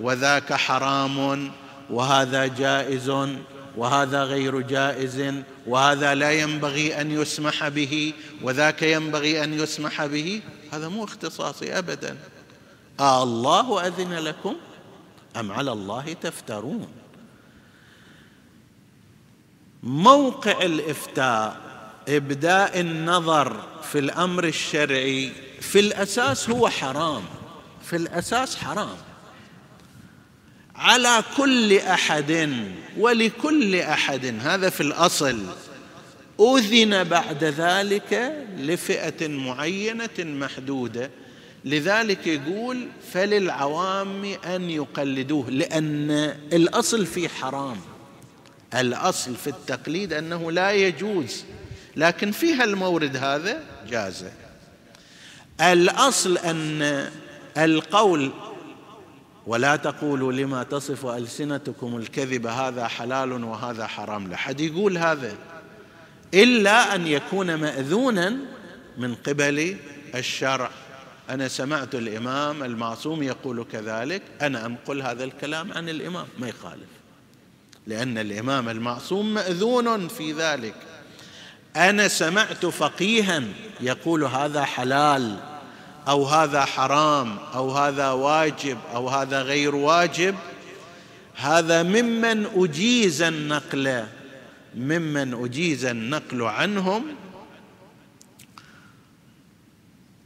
وذاك 0.00 0.52
حرام 0.52 1.50
وهذا 1.90 2.46
جائز 2.46 3.12
وهذا 3.76 4.24
غير 4.24 4.60
جائز 4.60 5.34
وهذا 5.66 6.14
لا 6.14 6.32
ينبغي 6.32 7.00
أن 7.00 7.10
يسمح 7.10 7.68
به 7.68 8.12
وذاك 8.42 8.82
ينبغي 8.82 9.44
أن 9.44 9.54
يسمح 9.54 10.06
به. 10.06 10.42
هذا 10.72 10.88
مو 10.88 11.04
اختصاصي 11.04 11.78
ابدا. 11.78 12.18
آه 13.00 13.22
الله 13.22 13.86
أذن 13.86 14.12
لكم 14.12 14.56
أم 15.36 15.52
على 15.52 15.72
الله 15.72 16.12
تفترون؟ 16.12 16.88
موقع 19.82 20.62
الإفتاء 20.62 21.60
إبداء 22.08 22.80
النظر 22.80 23.68
في 23.82 23.98
الأمر 23.98 24.44
الشرعي 24.44 25.32
في 25.60 25.80
الأساس 25.80 26.50
هو 26.50 26.68
حرام 26.68 27.22
في 27.82 27.96
الأساس 27.96 28.56
حرام. 28.56 28.96
على 30.82 31.24
كل 31.36 31.78
أحد 31.78 32.50
ولكل 32.98 33.76
أحد. 33.76 34.34
هذا 34.40 34.70
في 34.70 34.80
الأصل. 34.80 35.38
أذن 36.40 37.04
بعد 37.04 37.44
ذلك 37.44 38.32
لفئة 38.58 39.28
معينة 39.28 40.18
محدودة. 40.18 41.10
لذلك 41.64 42.26
يقول 42.26 42.88
فللعوام 43.12 44.24
أن 44.46 44.70
يقلدوه 44.70 45.50
لأن 45.50 46.10
الأصل 46.52 47.06
في 47.06 47.28
حرام. 47.28 47.76
الأصل 48.74 49.36
في 49.36 49.46
التقليد 49.46 50.12
أنه 50.12 50.52
لا 50.52 50.72
يجوز 50.72 51.44
لكن 51.96 52.32
فيها 52.32 52.64
المورد 52.64 53.16
هذا 53.16 53.64
جاز 53.90 54.24
الأصل 55.60 56.38
أن 56.38 57.10
القول 57.58 58.32
ولا 59.46 59.76
تقولوا 59.76 60.32
لما 60.32 60.62
تصف 60.62 61.06
ألسنتكم 61.06 61.96
الكذب 61.96 62.46
هذا 62.46 62.88
حلال 62.88 63.44
وهذا 63.44 63.86
حرام. 63.86 64.28
لا 64.28 64.36
حد 64.36 64.60
يقول 64.60 64.98
هذا 64.98 65.34
إلا 66.34 66.94
أن 66.94 67.06
يكون 67.06 67.54
مأذونا 67.54 68.36
من 68.98 69.14
قبل 69.14 69.76
الشرع. 70.14 70.70
أنا 71.30 71.48
سمعت 71.48 71.94
الإمام 71.94 72.62
المعصوم 72.62 73.22
يقول 73.22 73.66
كذلك 73.72 74.22
أنا 74.42 74.66
أنقل 74.66 75.02
هذا 75.02 75.24
الكلام 75.24 75.72
عن 75.72 75.88
الإمام 75.88 76.26
ما 76.38 76.48
يخالف. 76.48 76.88
لأن 77.86 78.18
الإمام 78.18 78.68
المعصوم 78.68 79.34
مأذون 79.34 80.08
في 80.08 80.32
ذلك. 80.32 80.74
أنا 81.76 82.08
سمعت 82.08 82.66
فقيها 82.66 83.42
يقول 83.80 84.24
هذا 84.24 84.64
حلال. 84.64 85.51
أو 86.08 86.24
هذا 86.24 86.64
حرام 86.64 87.38
أو 87.54 87.70
هذا 87.70 88.10
واجب 88.10 88.78
أو 88.94 89.08
هذا 89.08 89.42
غير 89.42 89.74
واجب 89.74 90.34
هذا 91.34 91.82
ممن 91.82 92.46
أجيز 92.54 93.22
النقل 93.22 94.06
ممن 94.74 95.44
أجيز 95.44 95.84
النقل 95.84 96.42
عنهم 96.42 97.04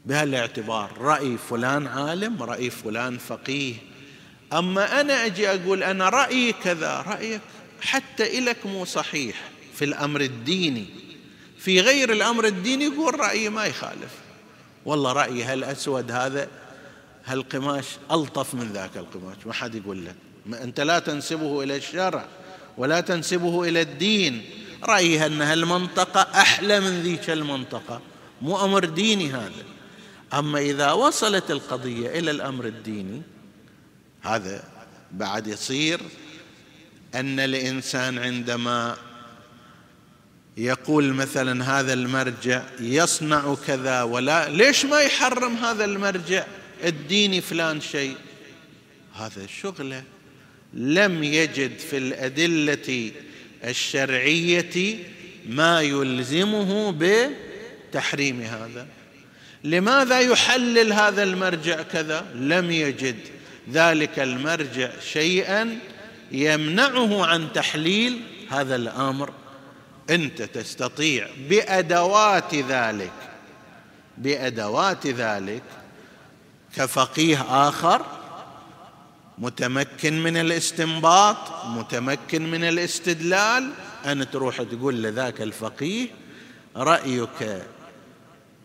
بهالاعتبار 0.07 0.91
رأي 0.99 1.39
فلان 1.51 1.87
عالم 1.87 2.43
رأي 2.43 2.71
فلان 2.71 3.19
فقيه. 3.19 3.75
أما 4.53 5.01
أنا 5.01 5.27
أجي 5.27 5.49
أقول 5.49 5.83
أنا 5.83 6.09
رأيي 6.09 6.53
كذا 6.53 7.05
رأيك 7.07 7.41
حتى 7.81 8.39
إلك 8.39 8.67
مو 8.67 8.85
صحيح 8.85 9.37
في 9.75 9.85
الأمر 9.85 10.21
الديني. 10.21 10.87
في 11.59 11.81
غير 11.81 12.13
الأمر 12.13 12.47
الديني 12.47 12.85
يقول 12.85 13.21
رأيي 13.21 13.49
ما 13.49 13.65
يخالف. 13.65 14.15
والله 14.87 15.13
رأيي 15.13 15.45
هالأسود 15.45 16.11
هذا 16.11 16.49
هالقماش 17.25 17.85
ألطف 18.11 18.55
من 18.55 18.73
ذاك 18.73 18.97
القماش 18.97 19.37
ما 19.47 19.53
حد 19.53 19.75
يقول 19.75 20.07
لك. 20.07 20.15
أنت 20.63 20.81
لا 20.81 20.99
تنسبه 20.99 21.63
إلى 21.63 21.77
الشرع 21.77 22.25
ولا 22.79 23.01
تنسبه 23.01 23.69
إلى 23.69 23.81
الدين. 23.81 24.45
رأيي 24.85 25.27
أن 25.27 25.43
هالمنطقة 25.43 26.21
أحلى 26.21 26.81
من 26.81 27.03
ذيك 27.03 27.31
المنطقة 27.31 28.01
مو 28.43 28.65
أمر 28.65 28.85
ديني 28.85 29.31
هذا. 29.31 29.65
أما 30.35 30.59
إذا 30.59 30.93
وصلت 30.93 31.51
القضية 31.51 32.19
إلى 32.19 32.31
الأمر 32.31 32.65
الديني 32.65 33.23
هذا 34.23 34.65
بعد 35.13 35.47
يصير 35.47 36.01
أن 37.15 37.41
الإنسان 37.41 38.19
عندما 38.19 38.97
يقول 40.57 41.13
مثلا 41.13 41.81
هذا 41.81 41.93
المرجع 41.93 42.63
يصنع 42.81 43.57
كذا 43.67 44.03
ولا 44.03 44.49
ليش 44.49 44.85
ما 44.85 45.01
يحرم 45.01 45.57
هذا 45.57 45.85
المرجع؟ 45.85 46.45
الديني 46.85 47.41
فلان 47.41 47.81
شيء. 47.81 48.17
هذا 49.15 49.47
شغله. 49.63 50.03
لم 50.75 51.25
يجد 51.25 51.79
في 51.79 51.97
الأدلة 51.97 53.13
الشرعية 53.65 54.99
ما 55.49 55.81
يلزمه 55.81 56.95
بتحريم 56.99 58.41
هذا. 58.41 58.87
لماذا 59.65 60.21
يحلل 60.21 60.93
هذا 60.93 61.23
المرجع 61.23 61.83
كذا؟ 61.83 62.27
لم 62.35 62.71
يجد. 62.71 63.17
ذلك 63.73 64.19
المرجع 64.19 64.91
شيئا 65.13 65.79
يمنعه 66.33 67.27
عن 67.27 67.53
تحليل 67.53 68.21
هذا 68.51 68.77
الأمر. 68.77 69.33
أنت 70.11 70.43
تستطيع 70.43 71.29
بأدوات 71.49 72.55
ذلك 72.55 73.13
بأدوات 74.19 75.07
ذلك 75.07 75.63
كفقيه 76.77 77.69
آخر 77.69 78.03
متمكن 79.39 80.23
من 80.23 80.37
الاستنباط 80.37 81.37
متمكن 81.67 82.51
من 82.51 82.65
الاستدلال 82.65 83.71
أن 84.07 84.31
تروح 84.31 84.63
تقول 84.63 85.03
لذاك 85.03 85.43
الفقيه 85.43 86.09
رأيك 86.77 87.63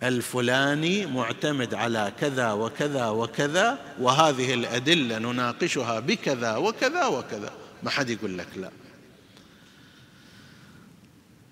الفلاني 0.03 1.05
معتمد 1.05 1.73
على 1.73 2.11
كذا 2.19 2.51
وكذا 2.51 3.09
وكذا 3.09 3.79
وهذه 3.99 4.53
الأدلة 4.53 5.17
نناقشها 5.17 5.99
بكذا 5.99 6.55
وكذا 6.55 7.05
وكذا. 7.05 7.51
ما 7.83 7.89
حد 7.89 8.09
يقول 8.09 8.37
لك 8.37 8.47
لا. 8.55 8.69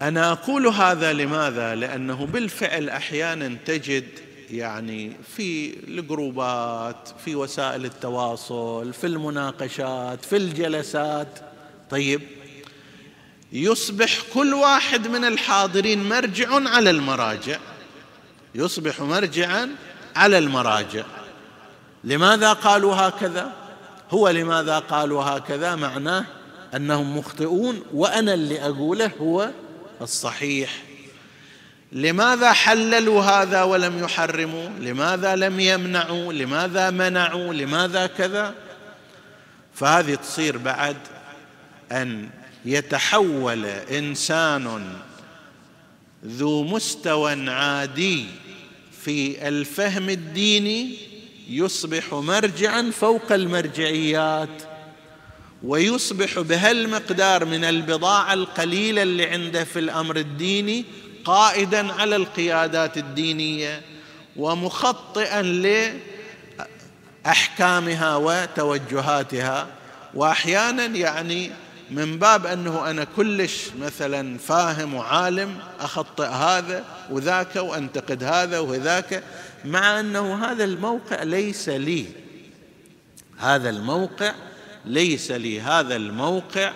أنا 0.02 0.32
أقول 0.32 0.68
هذا 0.68 1.14
لماذا؟ 1.14 1.76
لأنه 1.76 2.26
بالفعل 2.26 2.90
أحيانا 2.90 3.58
تجد 3.66 4.06
يعني 4.52 5.12
في 5.36 5.78
الجروبات 5.88 7.10
في 7.26 7.36
وسائل 7.36 7.86
التواصل 7.86 8.94
في 8.94 9.08
المناقشات 9.08 10.26
في 10.26 10.38
الجلسات. 10.38 11.40
طيب 11.90 12.22
يصبح 13.52 14.22
كل 14.34 14.54
واحد 14.54 15.08
من 15.08 15.26
الحاضرين 15.26 16.10
مرجع 16.10 16.70
على 16.70 16.90
المراجع. 16.90 17.60
يصبح 18.56 19.02
مرجعا 19.02 19.70
على 20.16 20.38
المراجع. 20.38 21.04
لماذا 22.04 22.54
قالوا 22.54 22.96
هكذا؟ 22.96 23.54
هو 24.12 24.30
لماذا 24.30 24.80
قالوا 24.80 25.24
هكذا؟ 25.24 25.76
معناه 25.76 26.26
أنهم 26.76 27.18
مخطئون 27.18 27.82
وأنا 27.94 28.34
اللي 28.34 28.66
أقوله 28.66 29.12
هو 29.22 29.50
الصحيح. 30.02 30.84
لماذا 31.92 32.52
حللوا 32.54 33.24
هذا 33.24 33.64
ولم 33.64 34.04
يحرموا؟ 34.04 34.70
لماذا 34.70 35.36
لم 35.36 35.60
يمنعوا؟ 35.60 36.34
لماذا 36.34 36.90
منعوا؟ 36.90 37.54
لماذا 37.54 38.08
كذا؟ 38.08 38.56
فهذه 39.74 40.16
تصير 40.16 40.58
بعد 40.58 40.98
أن 41.92 42.30
يتحول 42.66 43.66
إنسان 43.66 44.98
ذو 46.26 46.64
مستوى 46.64 47.50
عادي 47.50 48.26
في 49.02 49.48
الفهم 49.48 50.10
الديني 50.10 50.98
يصبح 51.50 52.14
مرجعا 52.14 52.92
فوق 52.92 53.32
المرجعيات. 53.32 54.69
ويصبح 55.64 56.40
بهالمقدار 56.40 57.46
من 57.46 57.64
البضاعة 57.64 58.34
القليلة 58.34 59.04
اللي 59.04 59.26
عنده 59.26 59.64
في 59.64 59.80
الأمر 59.80 60.18
الديني 60.18 60.86
قائدا 61.26 61.94
على 61.94 62.16
القيادات 62.16 62.98
الدينية 62.98 63.82
ومخطئا 64.36 65.42
لأحكامها 67.26 68.16
وتوجهاتها. 68.16 69.68
واحيانا 70.14 70.86
يعني 70.86 71.52
من 71.92 72.20
باب 72.20 72.46
أنه 72.46 72.90
أنا 72.90 73.04
كلش 73.04 73.68
مثلا 73.80 74.38
فاهم 74.38 74.94
وعالم 74.94 75.58
أخطئ 75.80 76.26
هذا 76.26 76.86
وذاك 77.10 77.56
وأنتقد 77.56 78.24
هذا 78.24 78.60
وذاك 78.60 79.24
مع 79.66 80.00
أنه 80.00 80.46
هذا 80.46 80.64
الموقع 80.64 81.24
ليس 81.24 81.70
لي. 81.70 82.06
هذا 83.38 83.70
الموقع 83.70 84.34
ليس 84.86 85.32
لي 85.32 85.62
هذا 85.62 85.96
الموقع 85.96 86.74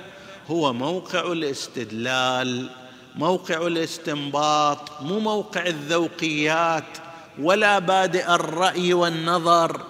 هو 0.48 0.74
موقع 0.74 1.32
الاستدلال 1.32 2.70
موقع 3.16 3.68
الاستنباط 3.68 5.02
مو 5.02 5.20
موقع 5.20 5.66
الذوقيات 5.68 6.98
ولا 7.40 7.80
بادئ 7.80 8.36
الرأي 8.36 8.94
والنظر. 8.94 9.82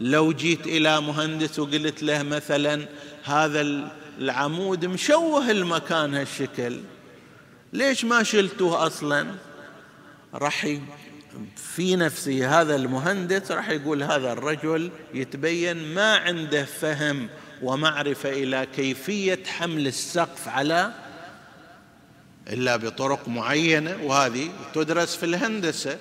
لو 0.00 0.32
جيت 0.32 0.66
إلى 0.66 1.00
مهندس 1.00 1.58
وقلت 1.58 2.02
له 2.02 2.22
مثلا 2.22 2.86
هذا 3.24 3.90
العمود 4.18 4.86
مشوه 4.86 5.50
المكان 5.50 6.14
هالشكل 6.14 6.80
ليش 7.72 8.04
ما 8.04 8.22
شلتوه 8.22 8.86
أصلا؟ 8.86 9.34
راح 10.34 10.76
في 11.56 11.96
نفسه 11.96 12.60
هذا 12.60 12.76
المهندس 12.76 13.50
راح 13.50 13.70
يقول 13.70 14.02
هذا 14.02 14.32
الرجل 14.32 14.90
يتبين 15.14 15.94
ما 15.94 16.16
عنده 16.16 16.64
فهم 16.64 17.28
ومعرفة 17.62 18.28
إلى 18.32 18.66
كيفية 18.76 19.38
حمل 19.46 19.86
السقف 19.86 20.48
على 20.48 20.92
إلا 22.48 22.76
بطرق 22.76 23.28
معينة 23.28 23.96
وهذه 24.02 24.50
تدرس 24.74 25.16
في 25.16 25.26
الهندسة. 25.26 25.98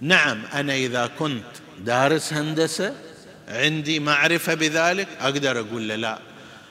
نعم 0.00 0.42
أنا 0.54 0.74
إذا 0.74 1.10
كنت 1.18 1.44
دارس 1.80 2.32
هندسة 2.32 2.94
عندي 3.48 4.00
معرفة 4.00 4.54
بذلك 4.54 5.08
أقدر 5.20 5.60
أقول 5.60 5.88
له 5.88 5.94
لا. 5.94 6.18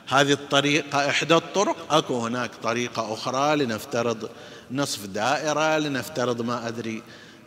هذه 0.08 0.32
الطريقة 0.32 1.10
إحدى 1.10 1.36
الطرق 1.36 1.94
أكو 1.94 2.20
هناك 2.20 2.52
طريقة 2.64 3.14
أخرى 3.14 3.56
لنفترض 3.56 4.30
نصف 4.72 5.06
دائرة 5.06 5.78
لنفترض 5.78 6.42
ما 6.42 6.68
أدري 6.68 7.04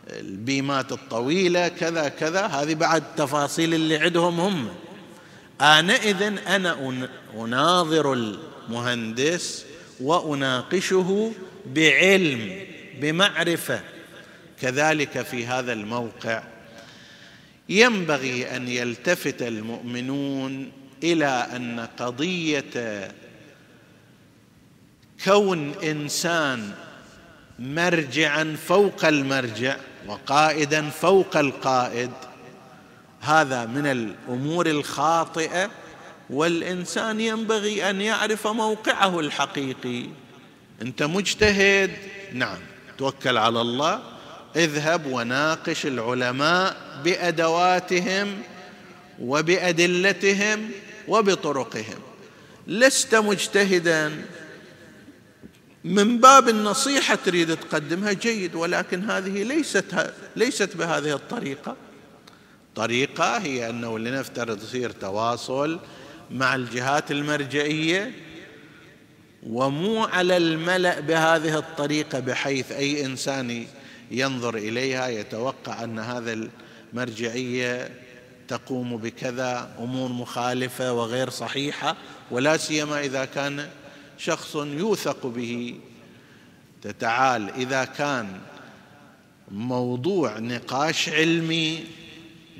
البيمات 0.09 0.91
الطويلة 0.91 1.67
كذا 1.67 2.07
كذا 2.09 2.45
هذه 2.45 2.73
بعد 2.73 3.15
تفاصيل 3.15 3.73
اللي 3.73 3.97
عندهم 3.97 4.39
هم. 4.39 4.69
آنئذ 5.61 6.21
أنا 6.47 7.03
أناظر 7.35 8.13
المهندس 8.13 9.65
وأناقشه 9.99 11.31
بعلم 11.65 12.59
بمعرفة. 13.01 13.81
كذلك 14.61 15.21
في 15.21 15.45
هذا 15.45 15.73
الموقع 15.73 16.43
ينبغي 17.69 18.55
أن 18.55 18.67
يلتفت 18.67 19.41
المؤمنون 19.41 20.71
إلى 21.03 21.47
أن 21.55 21.87
قضية 21.99 23.11
كون 25.23 25.73
إنسان 25.83 26.71
مرجعا 27.59 28.57
فوق 28.67 29.05
المرجع 29.05 29.77
وقائدا 30.07 30.89
فوق 30.89 31.37
القائد. 31.37 32.11
هذا 33.21 33.65
من 33.65 33.85
الأمور 33.85 34.67
الخاطئة 34.67 35.69
والإنسان 36.29 37.21
ينبغي 37.21 37.89
أن 37.89 38.01
يعرف 38.01 38.47
موقعه 38.47 39.19
الحقيقي. 39.19 40.05
أنت 40.81 41.03
مجتهد؟ 41.03 41.91
نعم. 42.33 42.57
توكل 42.97 43.37
على 43.37 43.61
الله. 43.61 44.01
اذهب 44.55 45.05
وناقش 45.05 45.85
العلماء 45.85 46.77
بأدواتهم 47.03 48.41
وبأدلتهم 49.19 50.71
وبطرقهم. 51.07 51.99
لست 52.67 53.15
مجتهدا. 53.15 54.25
من 55.83 56.17
باب 56.17 56.49
النصيحة 56.49 57.15
تريد 57.15 57.57
تقدمها 57.57 58.13
جيد 58.13 58.55
ولكن 58.55 59.09
هذه 59.09 59.43
ليست 59.43 60.13
ليست 60.35 60.77
بهذه 60.77 61.13
الطريقة. 61.15 61.75
طريقة 62.75 63.37
هي 63.37 63.69
أنه 63.69 63.99
لنفترض 63.99 64.63
يصير 64.63 64.91
تواصل 64.91 65.79
مع 66.31 66.55
الجهات 66.55 67.11
المرجعية 67.11 68.11
ومو 69.43 70.03
على 70.03 70.37
الملأ 70.37 70.99
بهذه 70.99 71.57
الطريقة 71.57 72.19
بحيث 72.19 72.71
أي 72.71 73.05
إنسان 73.05 73.65
ينظر 74.11 74.55
إليها 74.55 75.07
يتوقع 75.07 75.83
أن 75.83 75.99
هذا 75.99 76.47
المرجعية 76.93 77.89
تقوم 78.47 78.97
بكذا 78.97 79.69
أمور 79.79 80.09
مخالفة 80.09 80.93
وغير 80.93 81.29
صحيحة 81.29 81.95
ولا 82.31 82.57
سيما 82.57 82.99
إذا 82.99 83.25
كان 83.25 83.67
شخص 84.17 84.55
يوثق 84.55 85.27
به. 85.27 85.79
تتعال 86.81 87.49
إذا 87.49 87.85
كان 87.85 88.39
موضوع 89.51 90.39
نقاش 90.39 91.09
علمي 91.09 91.83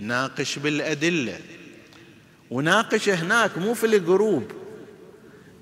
ناقش 0.01 0.59
بالأدلة. 0.59 1.39
وناقش 2.51 3.09
هناك 3.09 3.57
مو 3.57 3.73
في 3.73 3.85
الجروب. 3.85 4.51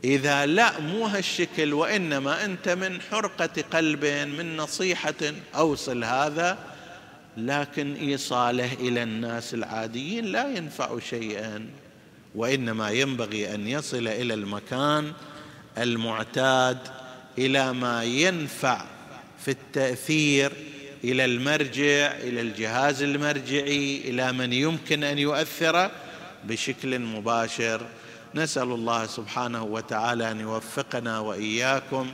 إذا 0.03 0.45
لا 0.45 0.79
مو 0.79 1.05
هالشكل 1.05 1.73
وإنما 1.73 2.45
أنت 2.45 2.69
من 2.69 3.01
حرقة 3.01 3.63
قلب 3.73 4.05
من 4.05 4.57
نصيحة 4.57 5.33
أوصل 5.55 6.03
هذا. 6.03 6.57
لكن 7.37 7.93
إيصاله 7.93 8.73
إلى 8.73 9.03
الناس 9.03 9.53
العاديين 9.53 10.25
لا 10.25 10.57
ينفع 10.57 10.99
شيئا. 10.99 11.69
وإنما 12.35 12.89
ينبغي 12.89 13.55
أن 13.55 13.67
يصل 13.67 14.07
إلى 14.07 14.33
المكان 14.33 15.13
المعتاد 15.77 16.77
إلى 17.37 17.73
ما 17.73 18.03
ينفع 18.03 18.85
في 19.39 19.51
التأثير 19.51 20.51
إلى 21.03 21.25
المرجع 21.25 22.11
إلى 22.11 22.41
الجهاز 22.41 23.03
المرجعي 23.03 24.01
إلى 24.05 24.31
من 24.31 24.53
يمكن 24.53 25.03
أن 25.03 25.17
يؤثر 25.17 25.91
بشكل 26.43 26.99
مباشر. 26.99 27.81
نسأل 28.35 28.63
الله 28.63 29.05
سبحانه 29.05 29.63
وتعالى 29.63 30.31
أن 30.31 30.39
يوفقنا 30.39 31.19
وإياكم 31.19 32.11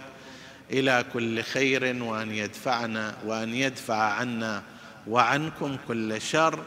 إلى 0.72 1.06
كل 1.14 1.44
خير 1.44 2.04
وأن 2.04 2.32
يدفعنا 2.32 3.16
وأن 3.26 3.56
يدفع 3.56 3.96
عنا 3.96 4.64
وعنكم 5.08 5.78
كل 5.88 6.22
شر. 6.22 6.60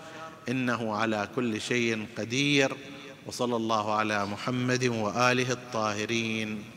إنه 0.48 0.94
على 0.94 1.28
كل 1.36 1.60
شيء 1.60 2.06
قدير. 2.18 2.76
وصلى 3.26 3.56
الله 3.56 3.94
على 3.94 4.26
محمد 4.26 4.84
وآله 4.84 5.52
الطاهرين. 5.52 6.64